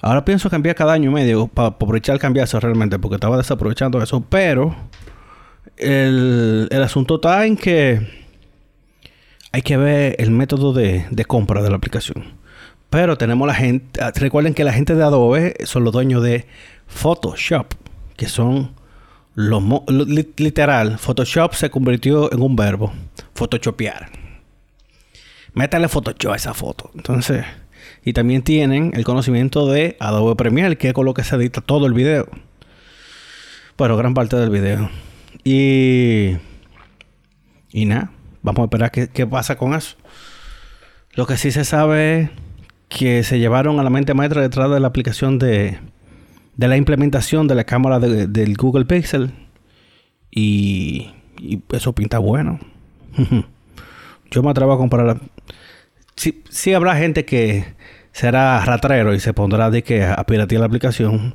Ahora 0.00 0.24
pienso 0.24 0.50
cambiar 0.50 0.74
cada 0.74 0.92
año 0.92 1.10
y 1.10 1.14
medio 1.14 1.46
para 1.46 1.68
aprovechar 1.68 2.18
cambiarse 2.18 2.58
realmente, 2.60 2.98
porque 2.98 3.14
estaba 3.14 3.36
desaprovechando 3.36 4.02
eso. 4.02 4.22
Pero 4.28 4.76
el, 5.76 6.68
el 6.70 6.82
asunto 6.82 7.16
está 7.16 7.46
en 7.46 7.56
que 7.56 8.23
hay 9.54 9.62
que 9.62 9.76
ver 9.76 10.16
el 10.18 10.32
método 10.32 10.72
de, 10.72 11.24
compra 11.28 11.62
de 11.62 11.70
la 11.70 11.76
aplicación. 11.76 12.24
Pero 12.90 13.16
tenemos 13.16 13.46
la 13.46 13.54
gente, 13.54 14.02
ah, 14.02 14.10
recuerden 14.12 14.52
que 14.52 14.64
la 14.64 14.72
gente 14.72 14.96
de 14.96 15.04
Adobe 15.04 15.54
son 15.62 15.84
los 15.84 15.92
dueños 15.92 16.24
de 16.24 16.44
Photoshop, 16.88 17.72
que 18.16 18.26
son 18.26 18.72
los, 19.36 19.62
literal, 20.38 20.98
Photoshop 20.98 21.54
se 21.54 21.70
convirtió 21.70 22.32
en 22.32 22.42
un 22.42 22.56
verbo, 22.56 22.92
photoshopear. 23.34 24.10
Métale 25.52 25.86
Photoshop 25.86 26.32
a 26.32 26.36
esa 26.36 26.52
foto. 26.52 26.90
Entonces, 26.96 27.44
y 28.04 28.12
también 28.12 28.42
tienen 28.42 28.90
el 28.92 29.04
conocimiento 29.04 29.68
de 29.68 29.96
Adobe 30.00 30.34
Premiere, 30.34 30.76
que 30.76 30.88
es 30.88 30.94
con 30.94 31.04
lo 31.04 31.14
que 31.14 31.22
se 31.22 31.36
edita 31.36 31.60
todo 31.60 31.86
el 31.86 31.92
video. 31.92 32.26
Bueno, 33.78 33.96
gran 33.96 34.14
parte 34.14 34.34
del 34.34 34.50
video. 34.50 34.90
Y. 35.44 36.38
Y 37.70 37.84
nada. 37.84 38.13
Vamos 38.44 38.60
a 38.60 38.64
esperar 38.64 38.90
qué, 38.90 39.26
pasa 39.26 39.56
con 39.56 39.72
eso. 39.72 39.96
Lo 41.14 41.26
que 41.26 41.38
sí 41.38 41.50
se 41.50 41.64
sabe 41.64 42.20
es 42.20 42.30
que 42.90 43.22
se 43.22 43.38
llevaron 43.38 43.80
a 43.80 43.82
la 43.82 43.88
mente 43.88 44.12
maestra 44.12 44.42
detrás 44.42 44.70
de 44.70 44.80
la 44.80 44.86
aplicación 44.86 45.38
de, 45.38 45.78
de 46.54 46.68
la 46.68 46.76
implementación 46.76 47.48
de 47.48 47.54
la 47.54 47.64
cámara 47.64 47.98
del 47.98 48.56
Google 48.58 48.84
Pixel. 48.84 49.32
Y, 50.30 51.10
y, 51.40 51.62
eso 51.72 51.94
pinta 51.94 52.18
bueno. 52.18 52.60
Yo 54.30 54.42
me 54.42 54.50
atrevo 54.50 54.74
a 54.74 54.76
comprar. 54.76 55.20
Sí, 56.14 56.44
sí, 56.50 56.74
habrá 56.74 56.96
gente 56.96 57.24
que 57.24 57.64
será 58.12 58.62
ratrero 58.62 59.14
y 59.14 59.20
se 59.20 59.32
pondrá 59.32 59.70
de 59.70 59.82
que 59.82 60.04
a 60.04 60.22
piratear 60.24 60.60
la 60.60 60.66
aplicación. 60.66 61.34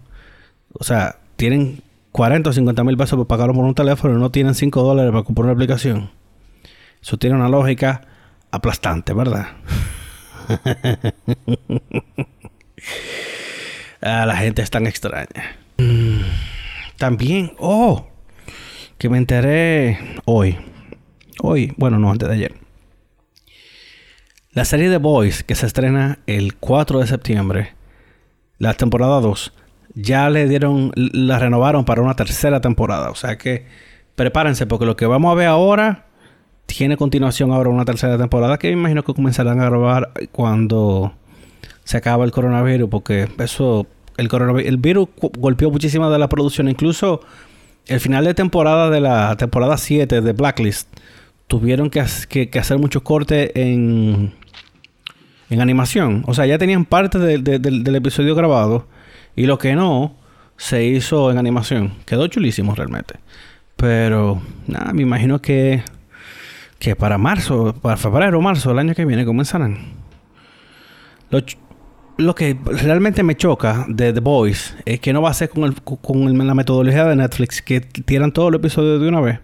O 0.74 0.84
sea, 0.84 1.18
tienen 1.38 1.82
40 2.12 2.52
o 2.52 2.54
50 2.54 2.84
mil 2.84 2.98
pesos 2.98 3.18
para 3.18 3.28
pagarlo 3.28 3.56
por 3.56 3.66
un 3.66 3.74
teléfono 3.74 4.16
y 4.16 4.20
no 4.20 4.30
tienen 4.30 4.54
5 4.54 4.84
dólares 4.84 5.12
para 5.12 5.24
comprar 5.24 5.46
una 5.46 5.54
aplicación. 5.54 6.19
Eso 7.02 7.18
tiene 7.18 7.36
una 7.36 7.50
lógica 7.50 8.02
aplastante, 8.52 9.14
¿verdad? 9.14 9.48
la 14.02 14.36
gente 14.38 14.62
es 14.62 14.70
tan 14.70 14.88
extraña. 14.88 15.58
También, 16.98 17.54
oh, 17.60 18.08
que 18.98 19.10
me 19.10 19.18
enteré 19.18 19.98
hoy. 20.26 20.58
Hoy, 21.42 21.74
bueno, 21.78 22.00
no, 22.00 22.12
antes 22.12 22.28
de 22.28 22.36
ayer. 22.36 22.54
La 24.52 24.66
serie 24.66 24.90
de 24.90 24.98
Boys, 24.98 25.44
que 25.44 25.56
se 25.56 25.66
estrena 25.66 26.20
el 26.28 26.56
4 26.56 27.00
de 27.00 27.08
septiembre, 27.08 27.76
la 28.58 28.74
temporada 28.74 29.22
2, 29.22 29.54
ya 29.94 30.30
le 30.30 30.48
dieron, 30.50 30.92
la 30.96 31.40
renovaron 31.40 31.86
para 31.86 32.02
una 32.02 32.16
tercera 32.16 32.60
temporada. 32.60 33.10
O 33.12 33.16
sea 33.16 33.38
que 33.38 33.68
prepárense, 34.16 34.66
porque 34.66 34.86
lo 34.86 34.98
que 34.98 35.06
vamos 35.06 35.32
a 35.32 35.36
ver 35.36 35.48
ahora 35.48 36.09
tiene 36.70 36.98
continuación 36.98 37.52
ahora 37.52 37.70
una 37.70 37.84
tercera 37.84 38.18
temporada 38.18 38.60
que 38.60 38.68
me 38.68 38.74
imagino 38.74 39.04
que 39.04 39.14
comenzarán 39.14 39.60
a 39.60 39.66
grabar 39.66 40.12
cuando 40.32 41.14
se 41.84 41.98
acaba 41.98 42.24
el 42.26 42.32
coronavirus, 42.32 42.88
porque 42.90 43.28
eso, 43.40 43.88
el 44.18 44.28
coronavirus, 44.28 44.70
el 44.70 44.78
virus 44.78 45.10
golpeó 45.38 45.72
muchísima 45.72 46.12
de 46.12 46.20
la 46.20 46.30
producción, 46.30 46.70
incluso 46.70 47.22
el 47.88 48.00
final 48.00 48.24
de 48.24 48.36
temporada 48.36 48.92
de 48.92 49.02
la 49.02 49.36
temporada 49.36 49.78
7 49.78 50.22
de 50.22 50.32
Blacklist, 50.34 50.88
tuvieron 51.48 51.90
que, 51.90 52.02
hacer 52.02 52.78
muchos 52.78 53.02
cortes 53.02 53.52
en, 53.56 54.32
en 55.50 55.62
animación. 55.62 56.24
O 56.28 56.36
sea, 56.36 56.46
ya 56.46 56.60
tenían 56.60 56.86
parte 56.86 57.18
del 57.18 57.96
episodio 57.96 58.36
grabado 58.36 58.86
y 59.36 59.48
lo 59.48 59.58
que 59.58 59.74
no 59.74 60.14
se 60.56 60.86
hizo 60.86 61.32
en 61.32 61.40
animación. 61.40 61.94
Quedó 62.06 62.28
chulísimo 62.28 62.76
realmente. 62.76 63.16
Pero, 63.76 64.40
nada, 64.68 64.94
me 64.94 65.02
imagino 65.02 65.42
que 65.42 65.82
que 66.80 66.96
para 66.96 67.18
marzo, 67.18 67.76
para 67.82 67.98
febrero 67.98 68.40
o 68.40 68.42
marzo 68.42 68.70
del 68.70 68.80
año 68.80 68.96
que 68.96 69.06
viene 69.06 69.26
comenzarán. 69.26 69.78
Lo, 72.18 72.36
que 72.36 72.58
realmente 72.66 73.22
me 73.22 73.36
choca 73.36 73.86
de 73.88 74.12
The 74.12 74.20
Boys 74.20 74.76
es 74.86 75.00
que 75.00 75.14
no 75.14 75.22
va 75.22 75.30
a 75.30 75.34
ser 75.34 75.50
con, 75.50 75.66
el, 75.66 75.76
con 75.82 76.48
la 76.48 76.56
metodología 76.56 77.06
de 77.06 77.16
Netflix 77.16 77.62
que 77.62 77.82
tiran 77.82 78.32
todos 78.32 78.52
los 78.52 78.60
episodios 78.60 79.02
de 79.02 79.08
una 79.08 79.22
vez, 79.22 79.40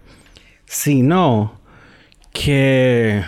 sino 0.65 1.59
que 2.33 3.23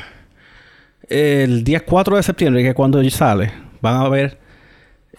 el 1.07 1.63
día 1.63 1.85
4 1.85 2.15
de 2.17 2.23
septiembre, 2.23 2.63
que 2.63 2.69
es 2.69 2.75
cuando 2.75 3.07
sale, 3.09 3.51
van 3.81 4.01
a 4.01 4.09
ver, 4.09 4.39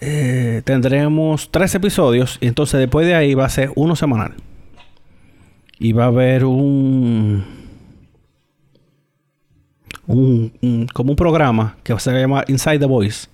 eh, 0.01 0.61
tendremos 0.65 1.51
tres 1.51 1.73
episodios 1.75 2.37
y 2.41 2.47
entonces 2.47 2.79
después 2.79 3.05
de 3.07 3.15
ahí 3.15 3.33
va 3.33 3.45
a 3.45 3.49
ser 3.49 3.71
uno 3.75 3.95
semanal. 3.95 4.35
Y 5.79 5.93
va 5.93 6.05
a 6.05 6.07
haber 6.07 6.43
un 6.43 7.58
un, 10.09 10.87
como 10.93 11.11
un 11.11 11.15
programa 11.15 11.77
que 11.83 11.97
se 11.99 12.11
va 12.11 12.17
a 12.17 12.21
llamar 12.21 12.45
Inside 12.47 12.79
the 12.79 12.85
Voice, 12.85 13.27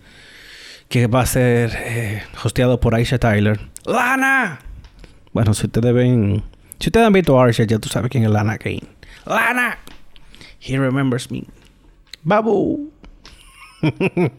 que 0.90 1.08
va 1.08 1.22
a 1.22 1.26
ser 1.26 1.72
eh, 1.76 2.24
hosteado 2.44 2.80
por 2.80 2.94
Aisha 2.94 3.18
Tyler. 3.18 3.60
¡Lana! 3.86 4.60
Bueno, 5.34 5.54
si 5.54 5.66
ustedes 5.68 5.94
ven, 5.94 6.44
si 6.80 6.90
ustedes 6.90 7.08
han 7.08 7.14
visto 7.14 7.40
a 7.40 7.46
Aisha, 7.46 7.64
ya 7.64 7.80
tú 7.80 7.90
sabes 7.90 8.12
quién 8.12 8.26
es 8.26 8.30
Lana 8.30 8.58
Kane. 8.58 8.84
¡Lana! 9.26 9.78
He 10.60 10.78
remembers 10.78 11.32
me. 11.32 11.44
¡Babu! 12.24 12.92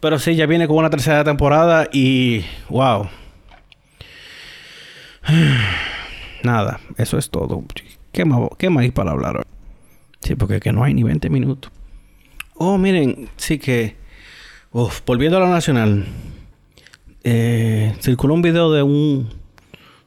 Pero 0.00 0.18
sí, 0.18 0.34
ya 0.36 0.46
viene 0.46 0.66
con 0.68 0.76
una 0.76 0.90
tercera 0.90 1.24
temporada 1.24 1.88
y. 1.92 2.44
¡Wow! 2.68 3.08
Nada, 6.42 6.80
eso 6.96 7.18
es 7.18 7.28
todo. 7.28 7.64
¿Qué 8.12 8.24
más, 8.24 8.50
qué 8.56 8.70
más 8.70 8.82
hay 8.82 8.90
para 8.90 9.10
hablar? 9.10 9.44
Sí, 10.30 10.36
porque 10.36 10.60
que 10.60 10.72
no 10.72 10.84
hay 10.84 10.94
ni 10.94 11.02
20 11.02 11.28
minutos. 11.28 11.72
Oh, 12.54 12.78
miren, 12.78 13.28
sí 13.36 13.58
que. 13.58 13.96
Volviendo 15.04 15.38
a 15.38 15.40
la 15.40 15.48
nacional. 15.48 16.06
Eh, 17.24 17.96
circuló 17.98 18.34
un 18.34 18.42
video 18.42 18.70
de 18.70 18.84
un. 18.84 19.28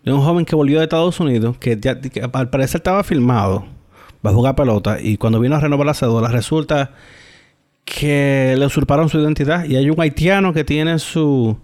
De 0.05 0.13
un 0.13 0.21
joven 0.21 0.45
que 0.45 0.55
volvió 0.55 0.77
de 0.77 0.85
Estados 0.85 1.19
Unidos. 1.19 1.57
Que, 1.57 1.77
ya, 1.77 1.99
al 2.31 2.49
parecer 2.49 2.79
estaba 2.79 3.03
filmado. 3.03 3.65
Va 4.25 4.29
a 4.29 4.33
jugar 4.33 4.55
pelota. 4.55 5.01
Y 5.01 5.17
cuando 5.17 5.41
vino 5.41 5.57
a 5.57 5.59
renovar 5.59 5.87
la 5.87 5.93
cédula, 5.93 6.29
resulta 6.29 6.91
que 7.83 8.55
le 8.57 8.65
usurparon 8.65 9.09
su 9.09 9.19
identidad. 9.19 9.65
Y 9.65 9.75
hay 9.75 9.89
un 9.89 9.99
haitiano 9.99 10.53
que 10.53 10.63
tiene 10.63 10.99
su. 10.99 11.57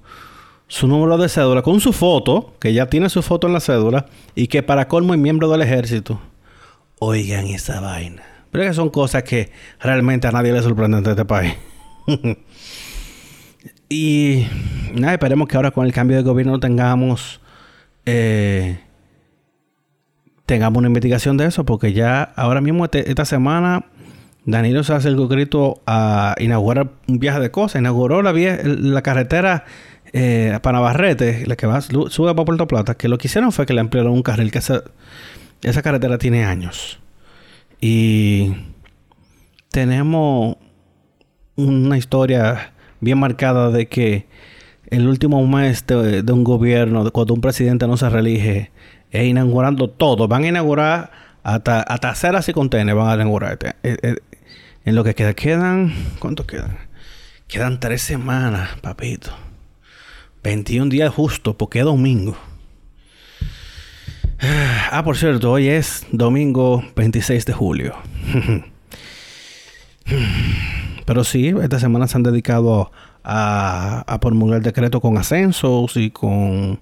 Su 0.68 0.86
número 0.86 1.18
de 1.18 1.30
cédula 1.30 1.62
con 1.62 1.80
su 1.80 1.94
foto, 1.94 2.56
que 2.60 2.74
ya 2.74 2.88
tiene 2.88 3.08
su 3.08 3.22
foto 3.22 3.48
en 3.48 3.54
la 3.54 3.62
cédula, 3.62 4.08
y 4.36 4.48
que 4.48 4.64
para 4.64 4.90
colmo 4.90 5.14
es 5.14 5.20
miembro 5.22 5.50
del 5.50 5.62
ejército. 5.62 6.20
Oigan 7.00 7.48
esa 7.48 7.80
vaina. 7.80 8.29
Pero 8.52 8.64
que 8.64 8.74
son 8.74 8.90
cosas 8.90 9.24
que 9.24 9.52
realmente 9.80 10.28
a 10.28 10.32
nadie 10.32 10.52
le 10.52 10.62
sorprenden 10.62 11.04
de 11.04 11.12
este 11.12 11.26
país. 11.26 11.54
y 13.90 14.48
nada, 14.94 15.14
esperemos 15.14 15.48
que 15.48 15.56
ahora 15.56 15.72
con 15.72 15.86
el 15.86 15.94
cambio 15.94 16.18
de 16.18 16.24
gobierno 16.24 16.60
tengamos 16.60 17.42
eh, 18.06 18.80
tengamos 20.46 20.80
una 20.80 20.88
investigación 20.88 21.38
de 21.38 21.46
eso, 21.46 21.64
porque 21.64 21.94
ya 21.94 22.24
ahora 22.24 22.60
mismo 22.60 22.86
este, 22.86 23.08
esta 23.10 23.24
semana 23.24 23.86
Danilo 24.46 24.84
se 24.84 24.94
hace 24.94 25.10
el 25.10 25.28
grito 25.28 25.82
a 25.86 26.34
inaugurar 26.40 26.90
un 27.08 27.20
viaje 27.20 27.40
de 27.40 27.52
cosas. 27.52 27.82
Inauguró 27.82 28.24
la, 28.24 28.32
vía, 28.32 28.60
la 28.64 29.04
carretera 29.04 29.66
eh, 30.12 30.58
para 30.64 30.80
Navarrete, 30.80 31.46
la 31.46 31.56
que 31.56 31.68
va, 31.68 31.82
sube 31.82 32.34
para 32.34 32.46
Puerto 32.46 32.68
Plata, 32.68 32.96
que 32.96 33.08
lo 33.08 33.20
que 33.20 33.28
hicieron 33.28 33.52
fue 33.52 33.68
que 33.68 33.74
le 33.74 33.82
ampliaron 33.82 34.12
un 34.12 34.24
carril, 34.24 34.52
que 34.52 34.58
esa, 34.58 34.82
esa 35.62 35.82
carretera 35.84 36.18
tiene 36.18 36.46
años. 36.46 37.00
Y 37.82 38.56
tenemos 39.72 40.58
una 41.56 41.98
historia 41.98 42.74
bien 43.00 43.18
marcada 43.18 43.72
de 43.72 43.88
que 43.88 44.28
el 44.88 45.08
último 45.08 45.46
mes 45.48 45.86
de, 45.86 46.24
un 46.32 46.44
gobierno, 46.44 47.10
cuando 47.12 47.34
un 47.34 47.42
presidente 47.42 47.88
no 47.88 47.96
se 47.98 48.10
reelige, 48.10 48.72
es 49.12 49.28
inaugurando 49.28 49.90
todo. 49.90 50.28
Van 50.28 50.44
a 50.44 50.48
inaugurar 50.48 51.12
hasta, 51.44 51.82
hasta 51.82 52.10
aceras 52.10 52.50
y 52.50 52.54
contenedores 52.54 53.06
van 53.06 53.12
a 53.12 53.22
inaugurar. 53.22 53.54
Este, 53.54 53.70
eh, 53.84 53.98
eh, 54.02 54.16
en 54.86 54.96
lo 54.96 55.04
que 55.04 55.14
queda, 55.14 55.34
quedan, 55.34 55.94
¿cuánto 56.20 56.48
quedan? 56.48 56.78
Quedan 57.48 57.80
tres 57.80 58.02
semanas, 58.02 58.70
papito. 58.82 59.32
21 60.44 60.90
días 60.90 61.14
justo, 61.14 61.58
porque 61.58 61.80
es 61.80 61.86
domingo. 61.86 62.38
Ah, 64.92 65.04
por 65.04 65.18
cierto, 65.18 65.52
hoy 65.52 65.68
es 65.68 66.06
domingo 66.12 66.84
26 66.96 67.46
de 67.46 67.54
julio. 67.54 67.96
Pero 71.06 71.24
sí, 71.24 71.54
esta 71.62 71.80
semana 71.80 72.08
se 72.08 72.18
han 72.18 72.24
dedicado 72.24 72.92
a, 73.24 74.04
a 74.08 74.20
promulgar 74.20 74.62
decreto 74.62 75.02
con 75.02 75.18
ascensos 75.18 75.96
y 75.98 76.10
con, 76.10 76.80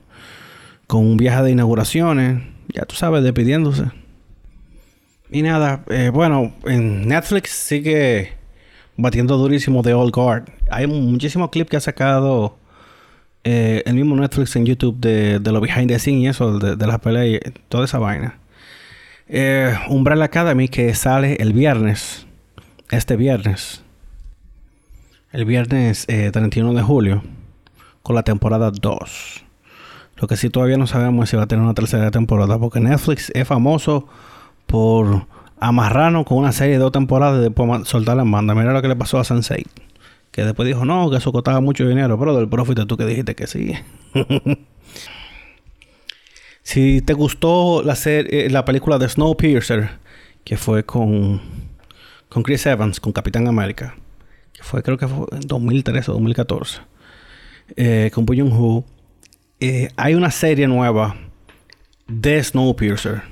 con 0.86 1.06
un 1.06 1.18
viaje 1.18 1.44
de 1.44 1.52
inauguraciones. 1.52 2.44
Ya 2.74 2.86
tú 2.86 2.96
sabes, 2.96 3.24
despidiéndose. 3.24 3.86
Y 5.30 5.42
nada, 5.42 5.84
eh, 5.90 6.10
bueno, 6.14 6.54
en 6.66 7.08
Netflix 7.08 7.52
sigue 7.52 8.34
batiendo 8.96 9.38
durísimo 9.38 9.82
de 9.82 9.94
Old 9.94 10.14
Guard. 10.14 10.46
Hay 10.70 10.88
muchísimos 10.88 11.50
clips 11.50 11.70
que 11.70 11.78
ha 11.78 11.82
sacado 11.82 12.58
eh, 13.50 13.82
el 13.86 13.96
mismo 13.96 14.14
Netflix 14.18 14.58
en 14.58 14.66
YouTube 14.66 15.00
de, 15.00 15.40
de 15.40 15.52
lo 15.54 15.62
behind 15.62 15.88
the 15.88 15.98
scenes 16.00 16.22
y 16.22 16.28
eso, 16.28 16.60
de, 16.60 16.76
de 16.76 16.86
las 16.86 17.00
peleas 17.00 17.42
y 17.46 17.52
toda 17.70 17.86
esa 17.86 17.98
vaina. 17.98 18.40
Eh, 19.30 19.74
Umbrella 19.88 20.26
Academy 20.26 20.68
que 20.68 20.94
sale 20.94 21.38
el 21.40 21.54
viernes, 21.54 22.28
este 22.92 23.16
viernes, 23.16 23.86
el 25.32 25.46
viernes 25.46 26.08
31 26.08 26.74
de 26.74 26.82
julio, 26.82 27.24
con 28.04 28.16
la 28.18 28.24
temporada 28.24 28.70
2. 28.70 29.44
Lo 30.18 30.28
que 30.28 30.36
sí 30.36 30.50
todavía 30.50 30.76
no 30.76 30.86
sabemos 30.86 31.24
es 31.24 31.30
si 31.30 31.38
va 31.38 31.44
a 31.44 31.48
tener 31.48 31.64
una 31.64 31.74
tercera 31.74 32.12
temporada, 32.12 32.60
porque 32.60 32.82
Netflix 32.82 33.32
es 33.34 33.48
famoso 33.48 34.10
por 34.66 35.26
amarrarnos 35.58 36.26
con 36.26 36.40
una 36.40 36.52
serie 36.52 36.74
de 36.74 36.80
dos 36.80 36.92
temporadas 36.92 37.40
y 37.40 37.44
después 37.44 37.88
soltar 37.88 38.18
la 38.18 38.26
banda. 38.26 38.54
Mira 38.54 38.74
lo 38.74 38.82
que 38.82 38.90
le 38.90 38.98
pasó 38.98 39.20
a 39.20 39.24
Sensei. 39.24 39.66
Que 40.38 40.46
después 40.46 40.68
dijo, 40.68 40.86
no, 40.86 41.10
que 41.10 41.18
eso 41.18 41.32
costaba 41.32 41.62
mucho 41.62 41.90
dinero. 41.90 42.20
Pero 42.20 42.36
del 42.36 42.48
profit 42.48 42.86
tú 42.86 42.96
que 42.96 43.08
dijiste 43.08 43.34
que 43.34 43.48
sí. 43.48 43.74
si 46.62 47.02
te 47.02 47.14
gustó 47.14 47.82
la, 47.82 47.98
eh, 48.06 48.48
la 48.52 48.64
película 48.64 49.00
de 49.00 49.10
Snowpiercer, 49.10 49.90
que 50.44 50.56
fue 50.56 50.84
con, 50.84 51.42
con 52.30 52.44
Chris 52.44 52.68
Evans, 52.68 53.00
con 53.00 53.14
Capitán 53.14 53.48
América, 53.48 53.96
que 54.54 54.62
fue 54.62 54.84
creo 54.84 55.00
que 55.00 55.08
fue 55.08 55.26
en 55.32 55.40
2013 55.40 56.12
o 56.12 56.14
2014, 56.14 56.82
eh, 57.76 58.12
con 58.14 58.28
Boo 58.28 58.36
Hu, 58.36 58.86
eh, 59.60 59.90
hay 59.98 60.14
una 60.14 60.30
serie 60.30 60.68
nueva 60.68 61.16
de 62.08 62.44
Snowpiercer 62.44 63.24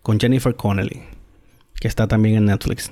con 0.00 0.18
Jennifer 0.18 0.56
Connelly, 0.56 1.02
que 1.78 1.86
está 1.86 2.08
también 2.08 2.36
en 2.36 2.46
Netflix. 2.46 2.90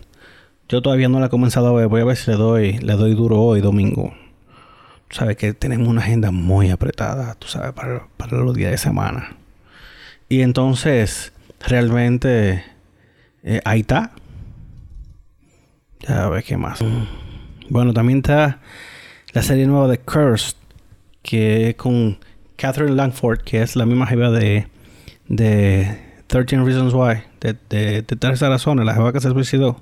Yo 0.68 0.82
todavía 0.82 1.08
no 1.08 1.18
la 1.18 1.26
he 1.26 1.30
comenzado 1.30 1.68
a 1.68 1.72
ver, 1.72 1.88
voy 1.88 2.02
a 2.02 2.04
ver 2.04 2.16
si 2.16 2.30
le 2.30 2.36
doy, 2.36 2.78
le 2.78 2.92
doy 2.92 3.14
duro 3.14 3.40
hoy, 3.40 3.62
domingo. 3.62 4.12
Tú 5.08 5.16
sabes 5.16 5.38
que 5.38 5.54
tenemos 5.54 5.88
una 5.88 6.02
agenda 6.02 6.30
muy 6.30 6.68
apretada, 6.68 7.34
tú 7.36 7.48
sabes, 7.48 7.72
para, 7.72 8.06
los 8.30 8.54
días 8.54 8.72
de 8.72 8.76
semana. 8.76 9.36
Y 10.28 10.42
entonces, 10.42 11.32
realmente, 11.66 12.64
eh, 13.42 13.62
ahí 13.64 13.80
está. 13.80 14.12
Ya 16.06 16.28
ves 16.28 16.44
qué 16.44 16.58
más. 16.58 16.80
Bueno, 17.70 17.94
también 17.94 18.18
está 18.18 18.60
la 19.32 19.42
serie 19.42 19.66
nueva 19.66 19.88
de 19.88 19.98
Cursed, 19.98 20.56
que 21.22 21.70
es 21.70 21.76
con 21.76 22.18
Catherine 22.56 22.94
Langford, 22.94 23.40
que 23.40 23.62
es 23.62 23.74
la 23.74 23.86
misma 23.86 24.06
jefa 24.06 24.30
de, 24.30 24.66
de 25.28 25.98
13 26.26 26.62
Reasons 26.62 26.92
Why, 26.92 27.22
de, 27.40 27.56
de, 27.70 28.02
de 28.02 28.48
razones, 28.48 28.84
la 28.84 28.92
jeva 28.92 29.14
que 29.14 29.20
se 29.20 29.30
suicidó, 29.30 29.80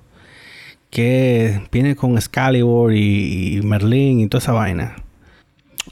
que 0.96 1.60
viene 1.70 1.94
con 1.94 2.16
Excalibur 2.16 2.94
y, 2.94 3.60
Merlin 3.62 4.18
y 4.18 4.28
toda 4.28 4.42
esa 4.42 4.52
vaina. 4.52 4.96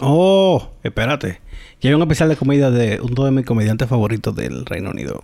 Oh, 0.01 0.71
espérate. 0.83 1.43
Y 1.83 1.89
hay 1.89 1.93
un 1.93 2.01
especial 2.01 2.31
de 2.31 2.37
comedia 2.37 2.71
de 2.71 2.99
uno 3.03 3.27
de 3.27 3.31
mis 3.31 3.45
comediantes 3.45 3.87
favoritos 3.87 4.35
del 4.35 4.65
Reino 4.65 4.93
Unido, 4.93 5.21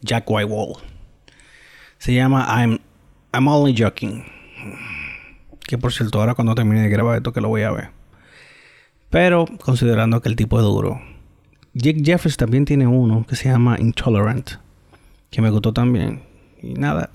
Jack 0.00 0.24
Whitewall. 0.26 0.78
Se 1.98 2.14
llama 2.14 2.46
I'm, 2.48 2.78
I'm 3.34 3.46
Only 3.46 3.74
Joking. 3.78 4.24
Que 5.68 5.76
por 5.76 5.92
cierto, 5.92 6.18
ahora 6.18 6.34
cuando 6.34 6.54
termine 6.54 6.80
de 6.80 6.88
grabar 6.88 7.18
esto 7.18 7.34
que 7.34 7.42
lo 7.42 7.48
voy 7.48 7.64
a 7.64 7.72
ver. 7.72 7.90
Pero 9.10 9.44
considerando 9.62 10.22
que 10.22 10.30
el 10.30 10.36
tipo 10.36 10.56
es 10.58 10.64
duro 10.64 10.98
Jake 11.74 12.00
Jeffers 12.02 12.38
también 12.38 12.64
tiene 12.64 12.86
uno 12.86 13.26
que 13.28 13.36
se 13.36 13.50
llama 13.50 13.76
Intolerant, 13.78 14.52
que 15.30 15.42
me 15.42 15.50
gustó 15.50 15.74
también. 15.74 16.22
Y 16.62 16.72
nada, 16.72 17.10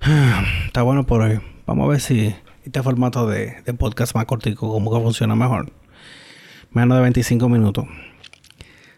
está 0.66 0.82
bueno 0.82 1.04
por 1.04 1.22
hoy. 1.22 1.40
Vamos 1.66 1.86
a 1.86 1.88
ver 1.88 2.00
si 2.00 2.34
este 2.64 2.82
formato 2.82 3.26
de, 3.26 3.62
podcast 3.78 4.14
más 4.14 4.26
cortico, 4.26 4.70
como 4.70 4.92
que 4.92 5.00
funciona 5.00 5.34
mejor. 5.34 5.72
Menos 6.70 6.96
de 6.96 7.02
25 7.02 7.48
minutos. 7.48 7.86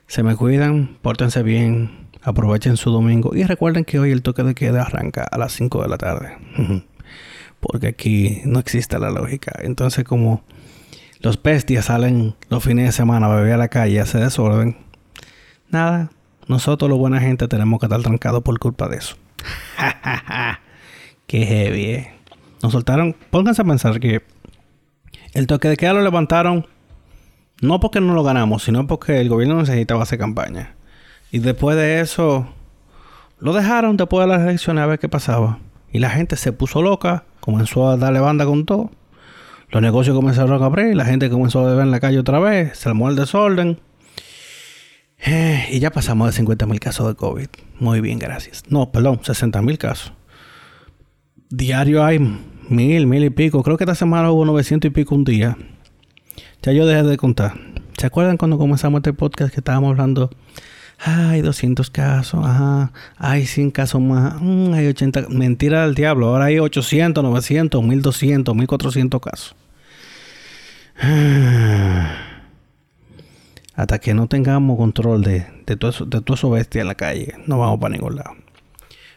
Se 0.07 0.23
me 0.23 0.37
cuidan, 0.37 0.99
pórtense 1.03 1.43
bien, 1.43 2.09
aprovechen 2.23 2.77
su 2.77 2.91
domingo 2.91 3.35
y 3.35 3.45
recuerden 3.45 3.85
que 3.85 3.99
hoy 3.99 4.11
el 4.11 4.23
toque 4.23 4.43
de 4.43 4.55
queda 4.55 4.83
arranca 4.83 5.23
a 5.23 5.39
las 5.39 5.53
5 5.53 5.83
de 5.83 5.89
la 5.89 5.97
tarde. 5.99 6.37
Porque 7.61 7.89
aquí 7.89 8.43
no 8.45 8.59
existe 8.59 8.99
la 8.99 9.11
lógica. 9.11 9.53
Entonces 9.63 10.05
como 10.05 10.43
los 11.21 11.41
bestias 11.43 11.87
salen 11.87 12.35
los 12.49 12.63
fines 12.65 12.87
de 12.87 12.93
semana 12.93 13.27
a 13.27 13.35
beber 13.35 13.55
a 13.55 13.59
la 13.59 13.69
calle 13.69 14.01
hacer 14.01 14.23
desorden. 14.23 14.77
Nada, 15.69 16.11
nosotros 16.49 16.91
los 16.91 16.99
buena 16.99 17.21
gente 17.21 17.47
tenemos 17.49 17.79
que 17.79 17.87
estar 17.87 18.03
trancados 18.03 18.43
por 18.43 18.59
culpa 18.59 18.89
de 18.89 18.97
eso. 18.97 19.17
Qué 21.31 21.47
heavy, 21.47 21.85
eh. 21.85 22.12
Nos 22.61 22.73
soltaron, 22.73 23.14
pónganse 23.31 23.62
a 23.62 23.64
pensar 23.64 24.01
que 24.01 24.21
el 25.33 25.47
toque 25.47 25.69
de 25.69 25.77
queda 25.77 25.93
lo 25.93 26.03
levantaron 26.03 26.66
no 27.61 27.79
porque 27.79 28.01
no 28.01 28.14
lo 28.14 28.25
ganamos, 28.25 28.64
sino 28.64 28.88
porque 28.88 29.21
el 29.21 29.29
gobierno 29.29 29.55
necesitaba 29.61 30.03
hacer 30.03 30.19
campaña. 30.19 30.75
Y 31.31 31.38
después 31.38 31.77
de 31.77 32.01
eso, 32.01 32.49
lo 33.38 33.53
dejaron 33.53 33.97
después 33.97 34.27
de 34.27 34.37
las 34.37 34.43
elecciones 34.43 34.83
a 34.83 34.87
ver 34.87 34.99
qué 34.99 35.09
pasaba. 35.09 35.61
Y 35.93 36.01
la 36.01 36.11
gente 36.11 36.35
se 36.35 36.51
puso 36.51 36.83
loca, 36.83 37.23
comenzó 37.38 37.88
a 37.88 37.97
darle 37.97 38.19
banda 38.19 38.45
con 38.45 38.66
todo. 38.66 38.90
Los 39.69 39.83
negocios 39.83 40.16
comenzaron 40.16 40.61
a 40.61 40.66
abrir, 40.66 40.97
la 40.97 41.05
gente 41.05 41.31
comenzó 41.31 41.61
a 41.61 41.69
beber 41.69 41.85
en 41.85 41.93
la 41.93 42.01
calle 42.01 42.19
otra 42.19 42.40
vez, 42.40 42.77
se 42.77 42.88
armó 42.88 43.09
el 43.09 43.14
desorden. 43.14 43.79
Eh, 45.25 45.69
y 45.71 45.79
ya 45.79 45.93
pasamos 45.93 46.27
de 46.27 46.33
50 46.33 46.66
mil 46.66 46.81
casos 46.81 47.07
de 47.07 47.14
COVID. 47.14 47.47
Muy 47.79 48.01
bien, 48.01 48.19
gracias. 48.19 48.64
No, 48.69 48.90
perdón, 48.90 49.21
60 49.23 49.62
mil 49.62 49.79
casos. 49.79 50.12
Diario 51.51 52.05
hay 52.05 52.21
mil, 52.69 53.09
mil 53.09 53.25
y 53.25 53.31
pico. 53.31 53.65
Creo 53.65 53.77
que 53.77 53.83
esta 53.83 53.97
semana 53.97 54.31
hubo 54.31 54.45
900 54.45 54.89
y 54.89 54.93
pico 54.93 55.17
un 55.17 55.25
día. 55.25 55.59
Ya 56.63 56.73
yo 56.73 56.87
dejé 56.87 57.03
de 57.03 57.17
contar. 57.17 57.55
¿Se 57.99 58.07
acuerdan 58.07 58.37
cuando 58.37 58.57
comenzamos 58.57 59.01
este 59.01 59.13
podcast 59.13 59.53
que 59.53 59.59
estábamos 59.59 59.91
hablando? 59.91 60.31
Hay 61.01 61.41
200 61.41 61.91
casos, 61.91 62.47
ajá. 62.47 62.93
Hay 63.17 63.47
100 63.47 63.73
casos 63.73 64.01
más. 64.01 64.41
Mm, 64.41 64.75
hay 64.75 64.87
80. 64.87 65.27
Mentira 65.29 65.83
del 65.83 65.97
diablo. 65.97 66.29
Ahora 66.29 66.45
hay 66.45 66.61
800, 66.61 67.25
900, 67.25 67.83
1200, 67.83 68.55
1400 68.55 69.21
casos. 69.21 69.57
Hasta 73.75 73.99
que 73.99 74.15
no 74.15 74.29
tengamos 74.29 74.77
control 74.77 75.25
de, 75.25 75.47
de, 75.67 75.77
todo 75.77 75.91
eso, 75.91 76.05
de 76.05 76.21
todo 76.21 76.37
eso 76.37 76.49
bestia 76.51 76.83
en 76.83 76.87
la 76.87 76.95
calle, 76.95 77.35
no 77.47 77.59
vamos 77.59 77.81
para 77.81 77.93
ningún 77.93 78.15
lado. 78.15 78.37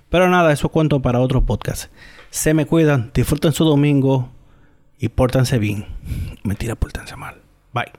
Pero 0.10 0.30
nada, 0.30 0.52
eso 0.54 0.69
cuento 0.69 1.02
para 1.02 1.19
otro 1.19 1.46
podcast. 1.46 1.91
Se 2.34 2.56
me 2.56 2.65
cuidan, 2.65 3.12
disfruten 3.13 3.52
su 3.52 3.63
domingo 3.63 4.32
y 4.98 5.10
pórtense 5.10 5.60
bien. 5.60 5.86
Mentira, 6.41 6.74
pórtense 6.74 7.15
mal. 7.15 7.43
Bye. 7.74 7.91